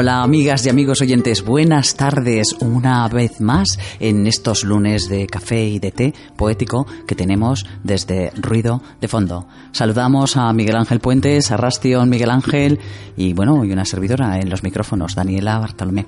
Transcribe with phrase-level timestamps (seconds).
[0.00, 5.64] Hola amigas y amigos oyentes, buenas tardes una vez más en estos lunes de café
[5.64, 9.48] y de té poético que tenemos desde Ruido de Fondo.
[9.72, 12.78] Saludamos a Miguel Ángel Puentes, a Rastion Miguel Ángel
[13.16, 16.06] y bueno, y una servidora en los micrófonos, Daniela Bartolomé.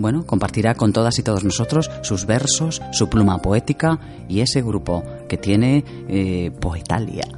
[0.00, 5.04] bueno, compartirá con todas y todos nosotros sus versos, su pluma poética y ese grupo
[5.28, 7.28] que tiene eh, Poetalia.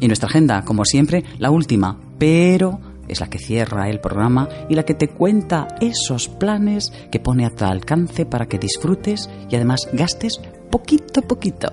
[0.00, 4.74] Y nuestra agenda, como siempre, la última, pero es la que cierra el programa y
[4.74, 9.54] la que te cuenta esos planes que pone a tu alcance para que disfrutes y
[9.54, 11.68] además gastes poquito a poquito.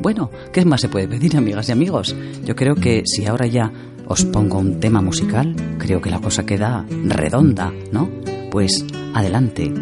[0.00, 2.14] Bueno, ¿qué más se puede pedir, amigas y amigos?
[2.44, 3.72] Yo creo que si ahora ya
[4.06, 8.08] os pongo un tema musical, creo que la cosa queda redonda, ¿no?
[8.50, 9.72] Pues adelante,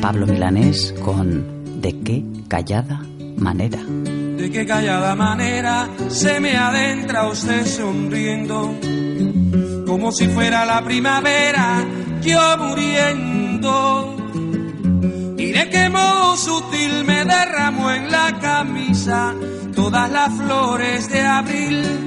[0.00, 3.00] Pablo Milanés con ¿De qué callada
[3.36, 3.78] manera?
[3.78, 8.74] De qué callada manera se me adentra usted sonriendo,
[9.86, 11.84] como si fuera la primavera,
[12.22, 14.16] yo muriendo.
[15.38, 19.34] Y de qué modo sutil me derramó en la camisa
[19.74, 22.06] todas las flores de abril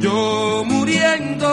[0.00, 1.48] yo muriendo.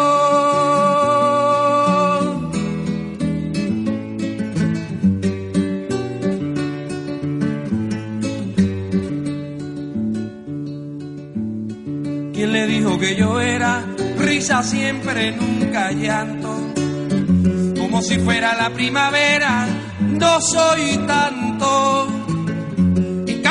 [12.33, 13.83] ¿Quién le dijo que yo era
[14.17, 16.55] risa siempre, nunca llanto?
[17.77, 19.67] Como si fuera la primavera,
[19.99, 22.16] no soy tanto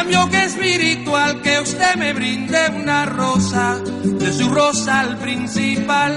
[0.07, 6.17] cambio que espiritual que usted me brinde una rosa de su rosa al principal.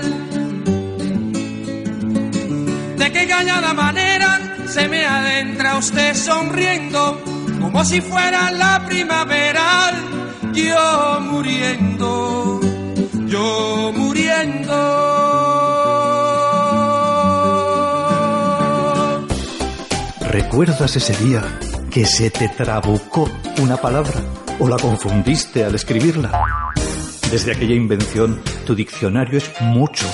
[2.97, 7.19] De qué cañada manera se me adentra usted sonriendo
[7.59, 9.91] como si fuera la primavera,
[10.53, 12.59] yo muriendo,
[13.25, 14.75] yo muriendo.
[20.21, 21.44] ¿Recuerdas ese día
[21.89, 23.30] que se te trabucó
[23.62, 24.21] una palabra
[24.59, 26.31] o la confundiste al escribirla?
[27.31, 30.06] Desde aquella invención, tu diccionario es mucho,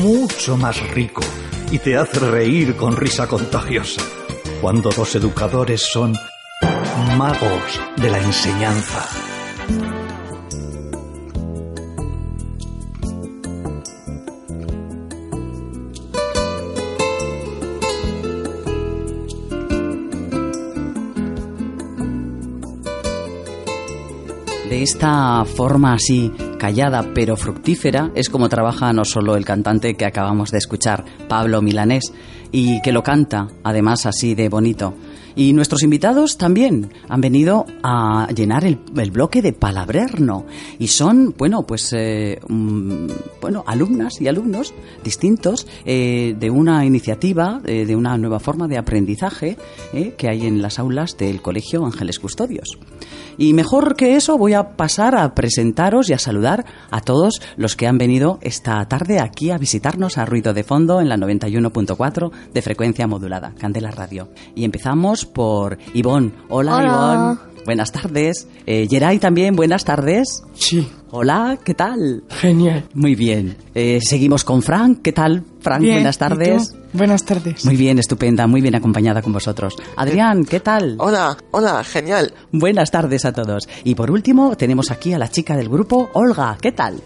[0.00, 1.22] mucho más rico
[1.70, 4.02] y te hace reír con risa contagiosa.
[4.60, 6.16] Cuando dos educadores son
[7.16, 9.25] magos de la enseñanza.
[24.86, 26.30] Esta forma así,
[26.60, 31.60] callada pero fructífera, es como trabaja no solo el cantante que acabamos de escuchar, Pablo
[31.60, 32.12] Milanés,
[32.52, 34.94] y que lo canta, además así de bonito.
[35.36, 38.78] Y nuestros invitados también han venido a llenar el,
[39.10, 40.46] bloque de Palabrerno.
[40.78, 43.06] Y son, bueno, pues, eh, mm,
[43.42, 44.72] bueno, alumnas y alumnos
[45.04, 49.58] distintos eh, de una iniciativa, eh, de una nueva forma de aprendizaje
[50.16, 52.78] que hay en las aulas del Colegio Ángeles Custodios.
[53.38, 57.76] Y mejor que eso, voy a pasar a presentaros y a saludar a todos los
[57.76, 62.30] que han venido esta tarde aquí a visitarnos a Ruido de Fondo en la 91.4
[62.54, 64.28] de frecuencia modulada, Candela Radio.
[64.54, 66.32] Y empezamos por Ivonne.
[66.48, 66.86] Hola, Hola.
[66.86, 67.64] Ivonne.
[67.64, 68.46] Buenas tardes.
[68.66, 70.42] Eh, Geray también, buenas tardes.
[70.54, 72.24] Sí, Hola, ¿qué tal?
[72.30, 72.84] genial.
[72.94, 73.56] Muy bien.
[73.74, 75.00] Eh, seguimos con Frank.
[75.02, 75.80] ¿Qué tal, Frank?
[75.80, 76.70] Bien, buenas ¿y tardes.
[76.70, 76.76] tú?
[76.92, 77.64] Buenas tardes.
[77.66, 79.76] Muy bien, estupenda, muy bien acompañada con vosotros.
[79.96, 80.96] Adrián, ¿qué tal?
[80.98, 82.32] Hola, hola, genial.
[82.52, 83.68] Buenas tardes a todos.
[83.84, 86.56] Y por último, tenemos aquí a la chica del grupo, Olga.
[86.60, 87.02] ¿Qué tal?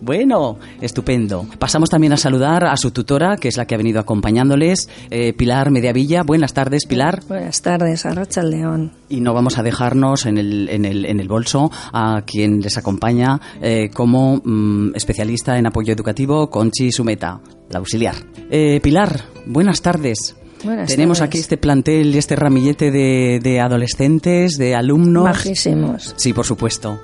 [0.00, 1.46] Bueno, estupendo.
[1.58, 5.34] Pasamos también a saludar a su tutora, que es la que ha venido acompañándoles, eh,
[5.34, 6.22] Pilar Mediavilla.
[6.22, 7.20] Buenas tardes, Pilar.
[7.28, 8.92] Buenas tardes, Arrocha León.
[9.10, 12.78] Y no vamos a dejarnos en el, en el, en el bolso a quien les
[12.78, 13.11] acompaña
[13.60, 18.14] eh, como mm, especialista en apoyo educativo, Conchi Sumeta, la auxiliar.
[18.50, 20.36] Eh, Pilar, buenas tardes.
[20.64, 21.28] Buenas Tenemos tardes.
[21.30, 25.24] aquí este plantel y este ramillete de, de adolescentes, de alumnos.
[25.24, 26.14] Majísimos.
[26.16, 27.00] Sí, por supuesto.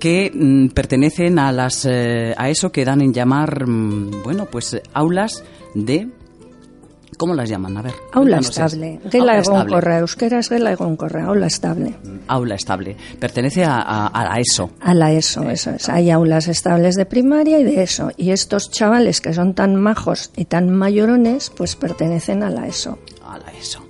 [0.00, 4.80] Que mm, pertenecen a las eh, a eso que dan en llamar mm, bueno pues
[4.92, 6.08] aulas de
[7.18, 7.76] ¿cómo las llaman?
[7.76, 7.92] A ver.
[8.12, 9.00] Aula estable.
[9.10, 11.94] Gela egonkorra, euskeraz gela egonkorra, aula estable.
[12.28, 12.96] Aula estable.
[13.18, 14.70] Pertenece a, a- a eso.
[14.80, 15.88] A la ESO, eso es.
[15.88, 18.10] Hay aulas estables de primaria y de ESO.
[18.16, 22.98] Y estos chavales que son tan majos y tan mayorones, pues pertenecen a la ESO.
[23.26, 23.80] A la ESO.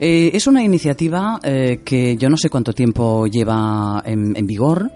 [0.00, 4.90] Eh, es una iniciativa eh, que yo no sé cuánto tiempo lleva en, en vigor.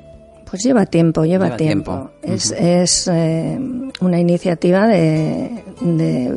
[0.50, 2.10] Pues lleva tiempo, lleva, Lleva tiempo.
[2.22, 2.34] tiempo.
[2.34, 3.58] Es, es eh,
[4.00, 6.34] una iniciativa de, de,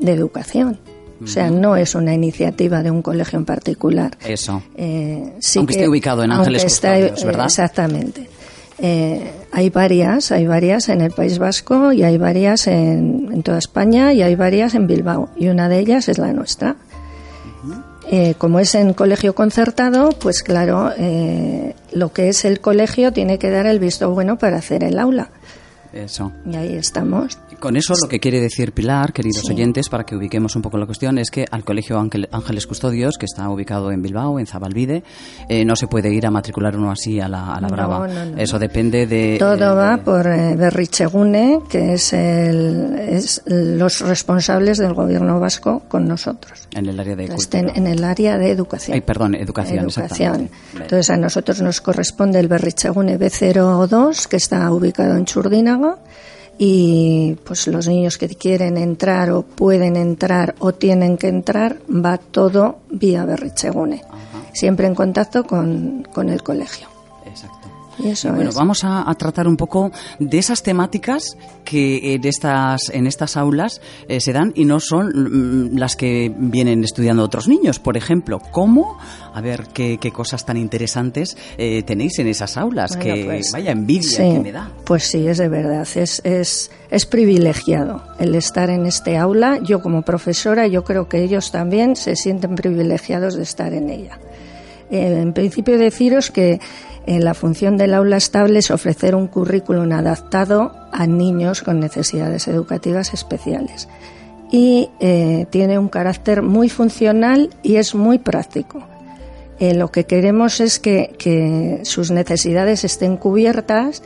[0.00, 0.78] de educación.
[1.22, 4.18] O sea, no es una iniciativa de un colegio en particular.
[4.26, 4.62] Eso.
[4.76, 7.46] Eh, sí Aunque que- esté ubicado en Ángeles Custodios, ¿verdad?
[7.46, 8.28] Exactamente.
[8.78, 13.56] Eh, hay varias, hay varias en el País Vasco y hay varias en, en toda
[13.56, 16.76] España y hay varias en Bilbao y una de ellas es la nuestra.
[18.08, 23.38] Eh, como es en colegio concertado, pues claro, eh, lo que es el colegio tiene
[23.38, 25.30] que dar el visto bueno para hacer el aula.
[25.92, 26.30] Eso.
[26.48, 27.38] Y ahí estamos.
[27.60, 29.52] Con eso lo que quiere decir Pilar, queridos Sí.
[29.52, 33.16] oyentes, para que ubiquemos un poco la cuestión, es que al Colegio Ángel- Ángeles Custodios,
[33.18, 35.02] que está ubicado en Bilbao, en Zabalbide,
[35.48, 38.06] eh, no se puede ir a matricular uno así a la, a la No, brava.
[38.08, 39.36] no, no, eso depende de...
[39.38, 45.40] Todo eh, va de- por eh, Berrichegune, que es, el, es los responsables del gobierno
[45.40, 46.68] vasco con nosotros.
[46.74, 48.94] En el área de Estén en el área de educación.
[48.94, 50.50] Ay, perdón, educación, Educación.
[50.74, 55.96] Entonces a nosotros nos corresponde el Berrichegune B02, que está ubicado en Churdínaga,
[56.58, 62.18] y pues los niños que quieren entrar o pueden entrar o tienen que entrar, va
[62.18, 64.02] todo vía Berrichegune,
[64.52, 66.95] siempre en contacto con, con el colegio.
[67.98, 68.54] Y Bueno, es.
[68.54, 73.80] vamos a, a tratar un poco de esas temáticas que en estas, en estas aulas
[74.08, 75.08] eh, se dan y no son
[75.72, 77.78] mm, las que vienen estudiando otros niños.
[77.78, 78.98] Por ejemplo, ¿cómo?
[79.34, 82.96] A ver qué, qué cosas tan interesantes eh, tenéis en esas aulas.
[82.96, 84.70] Bueno, que pues, vaya envidia sí, que me da.
[84.84, 85.86] Pues sí, es de verdad.
[85.94, 89.58] Es, es, es privilegiado el estar en este aula.
[89.62, 94.18] Yo como profesora, yo creo que ellos también se sienten privilegiados de estar en ella.
[94.90, 96.60] Eh, en principio deciros que
[97.06, 103.14] la función del aula estable es ofrecer un currículum adaptado a niños con necesidades educativas
[103.14, 103.88] especiales.
[104.50, 108.82] Y eh, tiene un carácter muy funcional y es muy práctico.
[109.58, 114.02] Eh, lo que queremos es que, que sus necesidades estén cubiertas,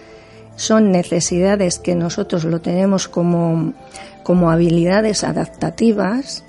[0.57, 3.73] son necesidades que nosotros lo tenemos como,
[4.23, 6.45] como habilidades adaptativas,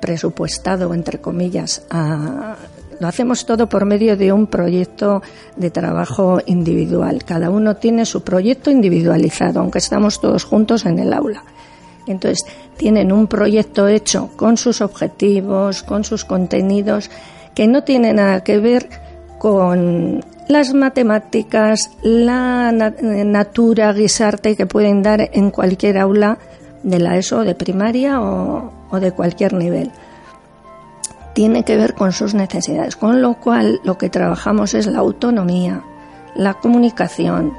[0.00, 2.56] presupuestado, entre comillas, a,
[3.00, 5.22] lo hacemos todo por medio de un proyecto
[5.56, 7.24] de trabajo individual.
[7.24, 11.44] Cada uno tiene su proyecto individualizado, aunque estamos todos juntos en el aula.
[12.06, 12.44] Entonces,
[12.76, 17.10] tienen un proyecto hecho con sus objetivos, con sus contenidos,
[17.54, 18.88] que no tiene nada que ver
[19.38, 26.38] con las matemáticas, la natura, guisarte que pueden dar en cualquier aula
[26.82, 29.90] de la ESO, de primaria o, o de cualquier nivel.
[31.34, 35.82] Tiene que ver con sus necesidades, con lo cual lo que trabajamos es la autonomía,
[36.34, 37.52] la comunicación,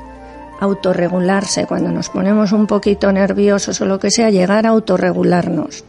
[0.59, 5.83] autorregularse cuando nos ponemos un poquito nerviosos o lo que sea, llegar a autorregularnos.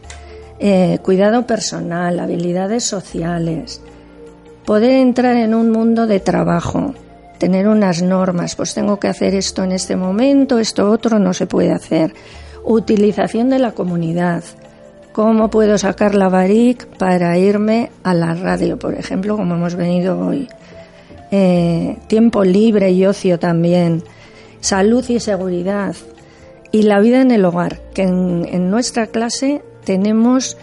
[0.59, 3.81] Eh, cuidado personal, habilidades sociales,
[4.65, 6.93] poder entrar en un mundo de trabajo,
[7.37, 11.45] tener unas normas, pues tengo que hacer esto en este momento, esto otro no se
[11.45, 12.13] puede hacer.
[12.63, 14.43] Utilización de la comunidad.
[15.15, 20.19] ¿Cómo puedo sacar la varic para irme a la radio, por ejemplo, como hemos venido
[20.19, 20.49] hoy?
[21.31, 24.03] Eh, tiempo libre y ocio también
[24.59, 25.95] salud y seguridad
[26.73, 30.57] y la vida en el hogar, que en, nuestra clase tenemos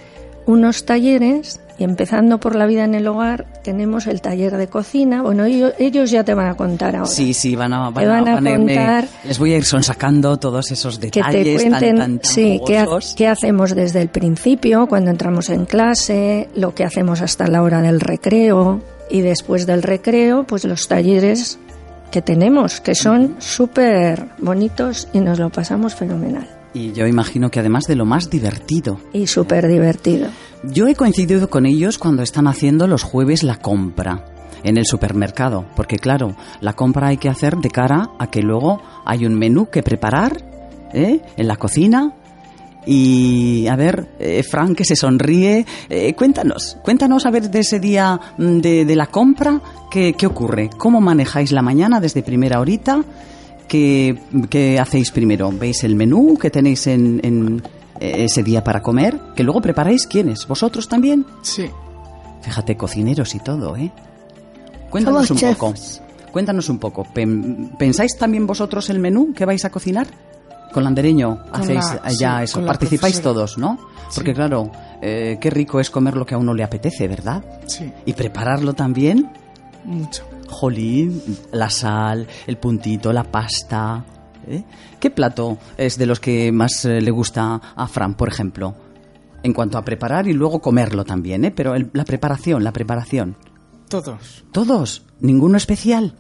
[0.45, 5.23] unos talleres y empezando por la vida en el hogar, tenemos el taller de cocina.
[5.23, 7.11] Bueno, ellos, ya te van a contar ahora.
[7.11, 9.07] Sí, sí, van a, van, a, contar.
[9.25, 11.59] les voy a ir sonsacando todos esos detalles.
[11.59, 12.87] Que te cuenten, sí, qué,
[13.17, 17.81] qué hacemos desde el principio, cuando entramos en clase, lo que hacemos hasta la hora
[17.81, 18.81] del recreo.
[19.11, 21.59] Y después del recreo, pues los talleres
[22.11, 26.62] que tenemos, que son súper bonitos y nos lo pasamos fenomenal.
[26.75, 28.99] Y yo imagino que además de lo más divertido.
[29.13, 30.29] Y súper divertido.
[30.65, 34.25] Yo he coincidido con ellos cuando están haciendo los jueves la compra
[34.65, 38.81] en el supermercado, porque claro, la compra hay que hacer de cara a que luego
[39.05, 40.37] hay un menú que preparar
[40.93, 41.21] ¿eh?
[41.37, 42.15] en la cocina
[42.85, 47.79] y a ver, eh, Frank que se sonríe, eh, cuéntanos, cuéntanos a ver de ese
[47.79, 49.61] día mm, de, la compra,
[49.91, 50.71] ¿qué, ocurre?
[50.79, 53.03] ¿Cómo manejáis la mañana desde primera horita?
[53.73, 54.19] ¿Qué,
[54.51, 55.51] qué hacéis primero?
[55.51, 57.63] ¿Veis el menú que tenéis en, en,
[58.01, 59.19] eh, ese día para comer?
[59.35, 60.47] ¿Que luego preparáis quiénes?
[60.47, 61.25] ¿Vosotros también?
[61.41, 61.71] Sí.
[62.43, 63.91] Fíjate, cocineros y todo, ¿eh?
[64.91, 65.73] Cuéntanos un poco.
[66.31, 67.07] Cuéntanos un poco.
[67.79, 70.07] ¿Pensáis también vosotros el menú que vais a cocinar?
[70.75, 73.79] Con Landereño hacéis ya eso, participáis todos, ¿no?
[74.15, 77.43] Porque claro, eh, qué rico es comer lo que a uno le apetece, ¿verdad?
[77.65, 77.91] Sí.
[78.05, 79.31] Y prepararlo también.
[79.87, 80.25] Mucho.
[80.53, 81.21] Jolín,
[81.53, 84.05] la sal, el puntito, la pasta.
[84.47, 84.65] ¿eh?
[85.01, 88.75] ¿Qué plato es de los que más eh, le gusta a Fran, por ejemplo?
[89.43, 91.51] En cuanto a preparar y luego comerlo también, ¿eh?
[91.51, 93.37] Pero la preparación, la preparación.
[93.89, 94.45] Todos.
[94.53, 95.03] ¿Todos?
[95.21, 96.15] ¿Ninguno especial?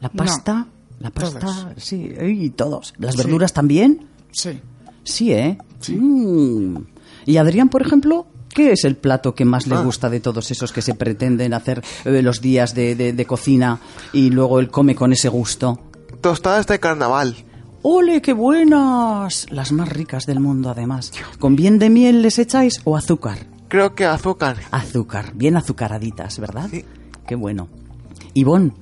[0.00, 0.66] ¿La pasta?
[0.98, 2.94] La pasta, sí, y todos.
[2.96, 4.08] ¿Las verduras también?
[4.30, 4.60] Sí.
[5.04, 5.58] Sí, ¿eh?
[5.88, 6.78] Mm.
[7.26, 9.82] Y Adrián, por ejemplo, ¿qué es el plato que más le ah.
[9.82, 13.80] gusta de todos esos que se pretenden hacer eh, los días de, de, cocina
[14.14, 15.78] y luego él come con ese gusto?
[16.22, 17.36] Tostadas de carnaval.
[17.82, 19.46] ¡Ole, qué buenas!
[19.50, 21.12] Las más ricas del mundo, además.
[21.38, 23.46] ¿Con bien de miel les echáis o azúcar?
[23.68, 24.56] Creo que azúcar.
[24.70, 26.68] Azúcar, bien azucaraditas, ¿verdad?
[26.70, 26.82] Sí.
[27.28, 27.68] Qué bueno.
[28.32, 28.72] Ivonne,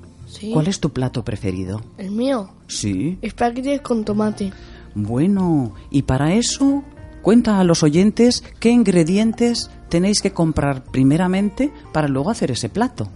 [0.52, 1.82] ¿Cuál es tu plato preferido?
[1.98, 2.50] ¿El mío?
[2.68, 3.18] Sí.
[3.22, 4.52] Espaguetis con tomate.
[4.94, 6.84] Bueno, y para eso,
[7.24, 13.08] cuenta a los oyentes qué ingredientes tenéis que comprar primeramente para luego hacer ese plato.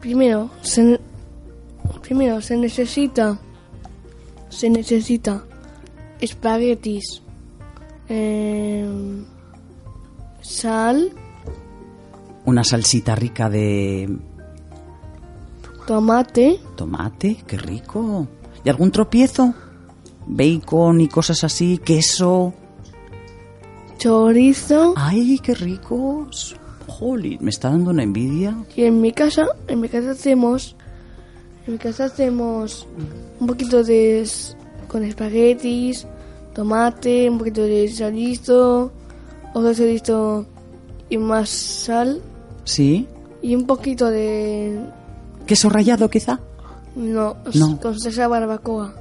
[0.00, 1.00] Primero, se,
[2.02, 3.40] primero se necesita,
[4.50, 5.44] se necesita
[6.20, 7.22] espaguetis,
[8.08, 9.24] em,
[10.42, 11.10] sal,
[12.44, 14.18] una salsita rica de
[15.86, 16.60] Tomate.
[16.76, 18.26] Tomate, qué rico.
[18.62, 19.54] ¿Y algún tropiezo?
[20.26, 22.52] Bacon y cosas así, queso.
[24.04, 24.92] Chorizo.
[24.96, 26.54] Ay, qué ricos.
[27.00, 28.54] Holy, me está dando una envidia.
[28.76, 30.76] Y en mi casa, en mi casa hacemos,
[31.66, 32.86] en mi casa hacemos
[33.40, 34.28] un poquito de
[34.88, 36.06] con espaguetis,
[36.52, 38.92] tomate, un poquito de chorizo,
[39.54, 40.44] otro chorizo
[41.08, 42.20] y más sal.
[42.64, 43.08] Sí.
[43.40, 44.80] Y un poquito de
[45.46, 46.40] ¿Queso rallado quizá?
[46.94, 47.80] No, no.
[47.80, 48.94] con salsa barbacoa.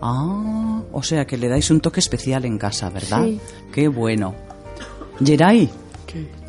[0.00, 3.22] Ah, o sea que le dais un toque especial en casa, ¿verdad?
[3.22, 3.38] Sí.
[3.70, 4.45] Qué bueno.
[5.24, 5.70] Geray,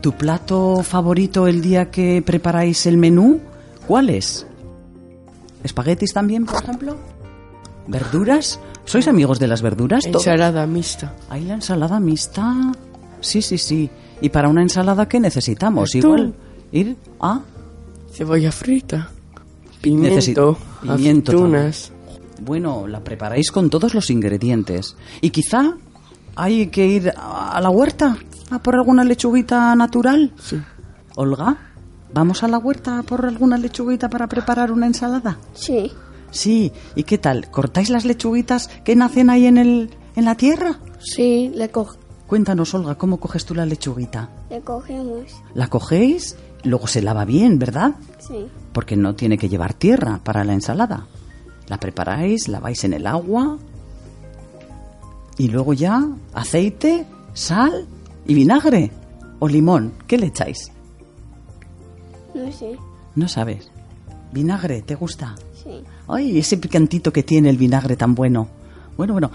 [0.02, 3.40] ¿tu plato favorito el día que preparáis el menú?
[3.88, 4.46] ¿Cuál es?
[5.64, 6.98] ¿Espaguetis también, por ejemplo?
[7.88, 8.60] ¿Verduras?
[8.86, 10.06] ¿Sois amigos de las verduras?
[10.06, 11.14] Ensalada mixta.
[11.30, 12.74] ¿Hay la ensalada mixta?
[13.22, 13.90] Sí, sí, sí.
[14.22, 15.96] ¿Y para una ensalada qué necesitamos?
[15.96, 16.34] Igual
[16.72, 17.42] ir a
[18.12, 19.12] Cebolla frita.
[19.82, 20.58] Pimiento.
[20.82, 21.92] Pimiento aceitunas.
[22.42, 24.96] Bueno, la preparáis con todos los ingredientes.
[25.22, 25.76] Y quizá
[26.36, 28.18] hay que ir a la huerta
[28.50, 30.32] a por alguna lechuguita natural.
[30.40, 30.58] Sí.
[31.16, 31.58] Olga,
[32.14, 35.38] ¿vamos a la huerta a por alguna lechuguita para preparar una ensalada?
[35.54, 35.92] Sí.
[36.32, 37.50] Sí, ¿y qué tal?
[37.50, 40.80] ¿Cortáis las lechuguitas que nacen ahí en, el, en la tierra?
[41.00, 41.88] Sí, le, co
[42.28, 44.30] Cuéntanos, Olga, ¿cómo coges tú la lechuguita?
[44.50, 45.32] Le cogemos.
[45.54, 47.96] La cogéis, luego se lava bien, ¿verdad?
[48.20, 48.48] Sí.
[48.74, 51.08] Porque no tiene que llevar tierra para la ensalada.
[51.68, 53.58] La preparáis, laváis en el agua
[55.38, 57.88] y luego ya aceite, sal
[58.28, 58.92] y vinagre
[59.40, 59.94] o limón.
[60.06, 60.72] ¿Qué le echáis?
[62.34, 62.78] No sé.
[63.16, 63.72] No sabes.
[64.32, 65.36] Vinagre, ¿te gusta?
[65.64, 65.82] Sí.
[66.08, 68.48] Ay, ese picantito que tiene el vinagre tan bueno.
[68.98, 69.32] Bueno, bueno.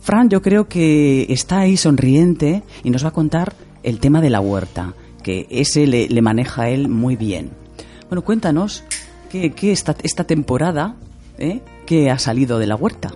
[0.00, 4.30] Fran, yo creo que está ahí sonriente y nos va a contar el tema de
[4.30, 7.50] la huerta, que ese le, le maneja a él muy bien.
[8.08, 8.82] Bueno, cuéntanos,
[9.30, 10.96] ¿qué, qué esta, esta temporada,
[11.38, 13.14] eh, qué ha salido de la huerta?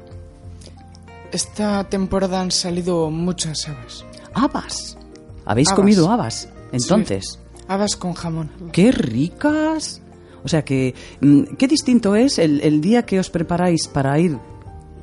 [1.33, 4.05] Esta temporada han salido muchas habas.
[4.33, 4.96] Habas.
[5.47, 5.77] ¿Habéis Habas.
[5.81, 6.49] comido habas?
[6.73, 7.39] Entonces,
[7.69, 8.51] Habas con jamón.
[8.73, 10.03] ¡qué ricas!
[10.45, 14.39] O sea que, mm, ¿qué distinto es el, el día que os preparáis para ir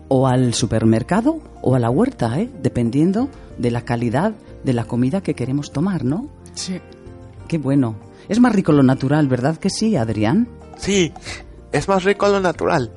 [0.07, 2.50] o al supermercado o a la huerta, ¿eh?
[2.62, 4.33] dependiendo de la calidad
[4.63, 6.27] de la comida que queremos tomar, ¿no?
[6.53, 6.79] Sí.
[7.47, 7.95] Qué bueno.
[8.29, 10.47] Es más rico lo natural, ¿verdad que sí, Adrián?
[10.77, 11.12] Sí,
[11.71, 12.91] es más rico lo natural.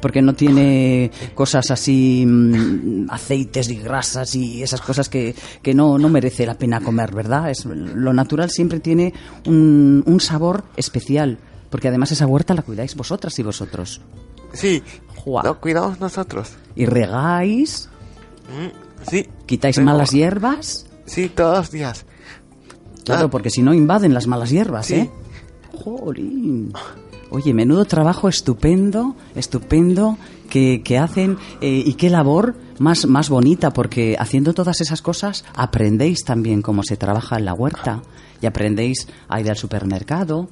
[0.00, 5.98] Porque no tiene cosas así, mm, aceites y grasas y esas cosas que, que no,
[5.98, 7.50] no merece la pena comer, ¿verdad?
[7.50, 9.12] Es, lo natural siempre tiene
[9.46, 11.38] un, un sabor especial,
[11.70, 14.00] porque además esa huerta la cuidáis vosotras y vosotros.
[14.52, 14.82] Sí,
[15.16, 15.42] Juá.
[15.44, 16.50] lo cuidamos nosotros.
[16.74, 17.88] Y regáis,
[18.48, 19.28] Mm, Sí.
[19.46, 22.04] quitáis Tengo- malas hierbas, Sí, todos los días.
[23.04, 23.30] claro, Ah.
[23.30, 24.94] porque si no invaden las malas hierbas, Sí.
[24.94, 25.10] ¿eh?
[25.72, 26.72] Jolín.
[27.30, 30.18] Oye, menudo trabajo estupendo, estupendo
[30.48, 35.44] que, que hacen eh, y qué labor más, más bonita, porque haciendo todas esas cosas
[35.54, 38.02] aprendéis también cómo se trabaja en la huerta
[38.42, 40.48] y aprendéis a ir al supermercado,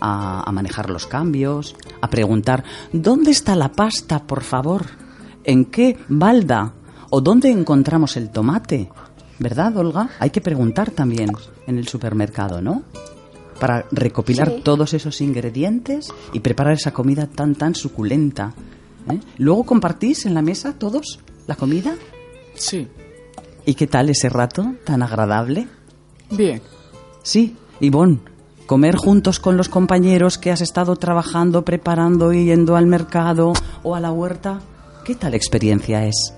[0.00, 4.86] a, a manejar los cambios, a preguntar, ¿dónde está la pasta, por favor?
[5.44, 6.72] ¿En qué balda?
[7.10, 8.90] ¿O dónde encontramos el tomate?
[9.38, 10.10] ¿Verdad, Olga?
[10.18, 11.30] Hay que preguntar también
[11.68, 12.82] en el supermercado, ¿no?
[13.60, 14.60] Para recopilar Sí.
[14.62, 18.54] todos esos ingredientes y preparar esa comida tan, tan suculenta.
[19.10, 19.18] ¿eh?
[19.38, 21.96] ¿Luego compartís en la mesa todos la comida?
[22.54, 22.86] Sí.
[23.66, 25.66] ¿Y qué tal ese rato tan agradable?
[26.30, 26.62] Bien.
[27.22, 28.18] Sí, Ivonne,
[28.66, 33.94] comer juntos con los compañeros que has estado trabajando, preparando, y yendo al mercado o
[33.94, 34.60] a la huerta,
[35.04, 36.34] ¿qué tal experiencia es?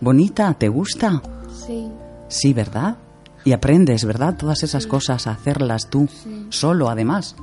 [0.00, 0.52] ¿Bonita?
[0.54, 1.22] ¿Te gusta?
[1.66, 1.88] Sí.
[2.28, 2.96] Sí, ¿verdad?
[3.44, 4.36] Y aprendes, ¿verdad?
[4.36, 6.08] Todas esas cosas a hacerlas tú,
[6.50, 7.34] solo además,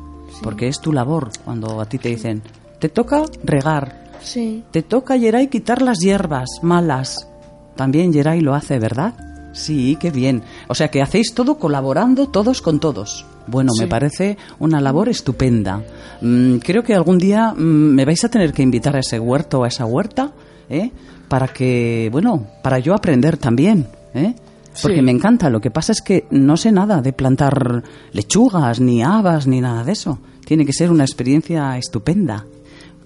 [0.41, 2.41] porque es tu labor cuando a ti te dicen,
[2.79, 4.63] te toca regar, Sí.
[4.71, 7.27] te toca, Geray, quitar las hierbas malas.
[7.75, 9.13] También Geray lo hace, ¿verdad?
[9.53, 10.43] Sí, qué bien.
[10.67, 13.25] O sea que hacéis todo colaborando todos con todos.
[13.47, 15.81] Bueno, me parece una labor estupenda.
[16.21, 19.59] Mm, creo que algún día mm, me vais a tener que invitar a ese huerto
[19.59, 20.31] o a esa huerta,
[20.69, 20.91] ¿eh?
[21.27, 24.35] Para que, bueno, para yo aprender también, ¿eh?
[24.81, 25.01] Porque Sí.
[25.03, 25.49] me encanta.
[25.49, 29.83] Lo que pasa es que no sé nada de plantar lechugas, ni habas, ni nada
[29.83, 30.19] de eso.
[30.45, 32.45] Tiene que ser una experiencia estupenda.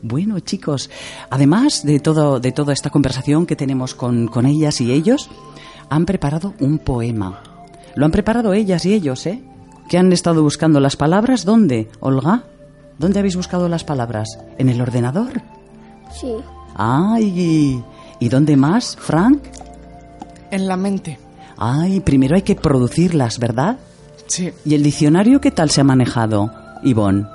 [0.02, 0.90] Bueno, chicos,
[1.30, 5.30] además de todo, de toda esta conversación que tenemos con, con ellas y ellos,
[5.90, 7.42] han preparado un poema.
[7.96, 9.42] Lo han preparado ellas y ellos, ¿eh?
[9.90, 11.46] ¿Que han estado buscando las palabras?
[11.46, 12.44] ¿Dónde, Olga?
[13.00, 14.28] ¿Dónde habéis buscado las palabras?
[14.58, 15.42] ¿En el ordenador?
[16.12, 16.34] Sí.
[16.76, 17.84] ¡Ay!
[18.20, 19.42] ¿Y dónde más, Frank?
[20.52, 21.18] En la mente.
[21.58, 23.78] Ay, primero hay que producirlas, ¿verdad?
[24.28, 24.52] Sí.
[24.66, 26.52] ¿Y el diccionario qué tal se ha manejado,
[26.84, 27.26] Ivonne?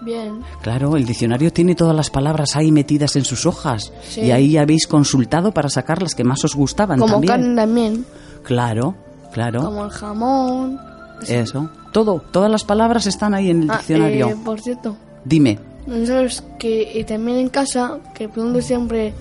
[0.00, 0.40] Bien.
[0.62, 3.90] Claro, el diccionario tiene todas las palabras ahí metidas en sus hojas.
[4.02, 4.20] Sí.
[4.22, 7.32] Y ahí habéis consultado para sacar las que más os gustaban Como también.
[7.32, 8.04] carne también.
[8.42, 8.94] Claro,
[9.32, 9.62] claro.
[9.64, 10.78] Como el jamón.
[11.26, 11.70] Eso.
[11.92, 14.28] Todo, todas las palabras están ahí en el Ah, diccionario.
[14.28, 15.58] eh, por cierto, Dime.
[15.86, 19.14] ¿no sabes que eh, también en casa, que pregunto siempre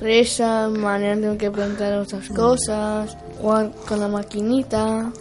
[0.00, 5.12] fresa, manera tengo que preguntar otras cosas, jugar con la maquinita.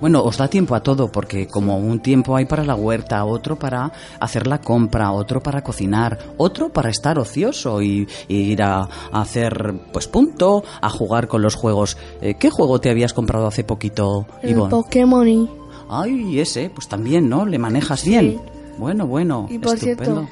[0.00, 3.56] Bueno, os da tiempo a todo, porque como un tiempo hay para la huerta, otro
[3.58, 8.82] para hacer la compra, otro para cocinar, otro para estar ocioso y, y ir a,
[8.82, 11.96] a hacer, pues punto, a jugar con los juegos.
[12.20, 14.70] Eh, ¿Qué juego te habías comprado hace poquito, El Ivonne?
[14.70, 15.48] Pokémon y,
[15.88, 17.46] Ay, ese, pues también, ¿no?
[17.46, 18.40] Le manejas bien.
[18.78, 20.04] Bueno, bueno, y por estupendo.
[20.04, 20.28] cierto,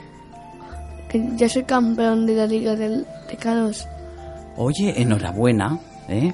[1.13, 3.05] que ya soy campeón de la Liga de
[3.39, 3.87] Caros.
[4.57, 6.33] Oye, enhorabuena, ¿eh?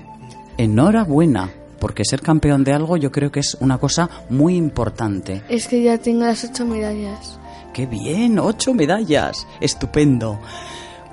[0.56, 1.50] Enhorabuena.
[1.78, 5.42] porque ser campeón de algo yo creo que es una cosa muy importante.
[5.48, 7.38] Es que ya tengo las ocho medallas.
[7.72, 8.40] ¡Qué bien!
[8.40, 9.46] ¡Ocho medallas!
[9.60, 10.40] ¡Estupendo!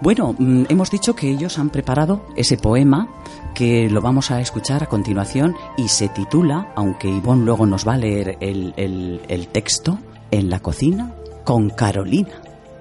[0.02, 3.08] Bueno, mm, hemos dicho que ellos han preparado ese poema
[3.54, 7.94] que lo vamos a escuchar a continuación y se titula, aunque Ivonne luego nos va
[7.94, 10.00] a leer el, el- el texto,
[10.32, 12.30] En la cocina con Carolina.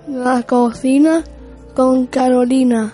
[0.09, 1.25] La cocina
[1.75, 2.93] con Carolina.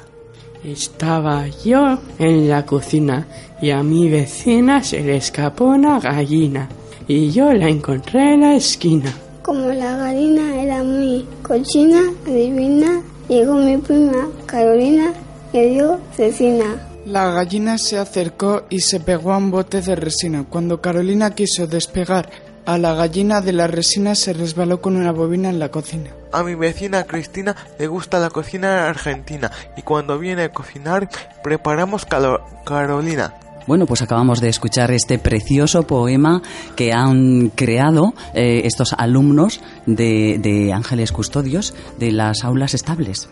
[0.62, 3.26] Estaba yo en la cocina
[3.60, 6.68] y a mi vecina se le escapó una gallina
[7.08, 9.12] y yo la encontré en la esquina.
[9.42, 15.12] Como la gallina era muy cochina, adivina, llegó mi prima Carolina
[15.52, 16.86] y dio cecina.
[17.06, 20.44] La gallina se acercó y se pegó a un bote de resina.
[20.48, 22.30] Cuando Carolina quiso despegar
[22.66, 26.19] a la gallina de la resina, se resbaló con una bobina en la cocina.
[26.32, 31.08] A mi vecina Cristina le gusta la cocina argentina y cuando viene a cocinar
[31.42, 33.34] preparamos calo- Carolina.
[33.66, 36.42] Bueno, pues acabamos de escuchar este precioso poema
[36.76, 43.28] que han creado eh, estos alumnos de, de Ángeles Custodios de las aulas estables.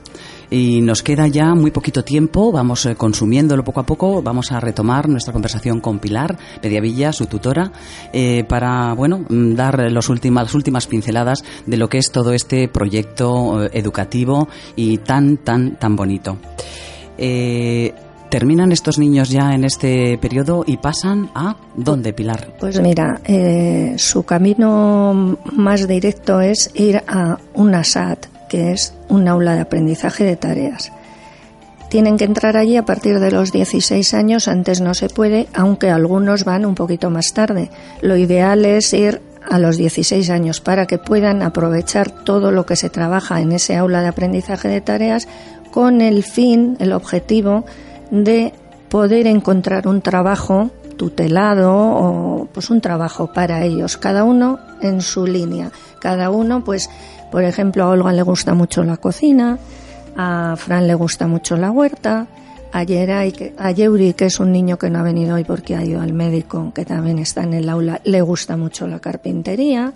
[0.51, 4.61] Y nos queda ya muy poquito tiempo, vamos eh, consumiéndolo poco a poco, vamos a
[4.61, 7.71] retomar nuestra conversación con Pilar Mediavilla, su tutora,
[8.13, 12.33] eh, para, bueno, mm, dar los últimas, las últimas pinceladas de lo que es todo
[12.33, 16.39] este proyecto eh, educativo y tan, tan, tan bonito.
[18.31, 22.55] Terminan estos niños ya en este periodo y pasan a ¿dónde, Pilar?
[22.61, 23.21] Pues mira,
[23.97, 30.25] su camino más directo es ir a una SAT, que es un aula de aprendizaje
[30.25, 30.93] de tareas.
[31.89, 35.91] Tienen que entrar allí a partir de los 16 años, antes no se puede, aunque
[35.91, 37.71] algunos van un poquito más tarde.
[38.03, 42.77] Lo ideal es ir a los 16 años para que puedan aprovechar todo lo que
[42.77, 45.29] se trabaja en ese aula de aprendizaje de tareas
[45.71, 47.65] con el fin, el objetivo
[48.11, 48.53] de
[48.91, 55.27] poder encontrar un trabajo tutelado o pues un trabajo para ellos, cada uno en su
[55.27, 55.71] línea.
[56.01, 56.91] Cada uno, pues,
[57.31, 59.59] por ejemplo, a Olga le gusta mucho la cocina,
[60.17, 62.27] a Fran le gusta mucho la huerta,
[62.73, 65.85] a, Yeray, a Yeuri, que es un niño que no ha venido hoy porque ha
[65.85, 69.93] ido al médico, que también está en el aula, le gusta mucho la carpintería.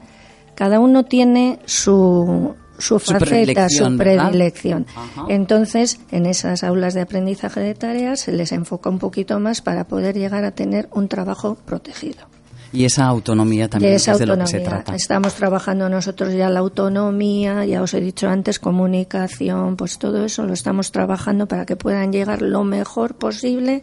[0.55, 4.87] Cada uno tiene su, su Su faceta, predilección, su predilección.
[5.29, 9.85] Entonces, en esas aulas de aprendizaje de tareas se les enfoca un poquito más para
[9.85, 12.27] poder llegar a tener un trabajo protegido.
[12.73, 14.95] Y esa autonomía también es de lo que se trata.
[14.95, 20.45] Estamos trabajando nosotros ya la autonomía, ya os he dicho antes, comunicación, pues todo eso
[20.45, 23.83] lo estamos trabajando para que puedan llegar lo mejor posible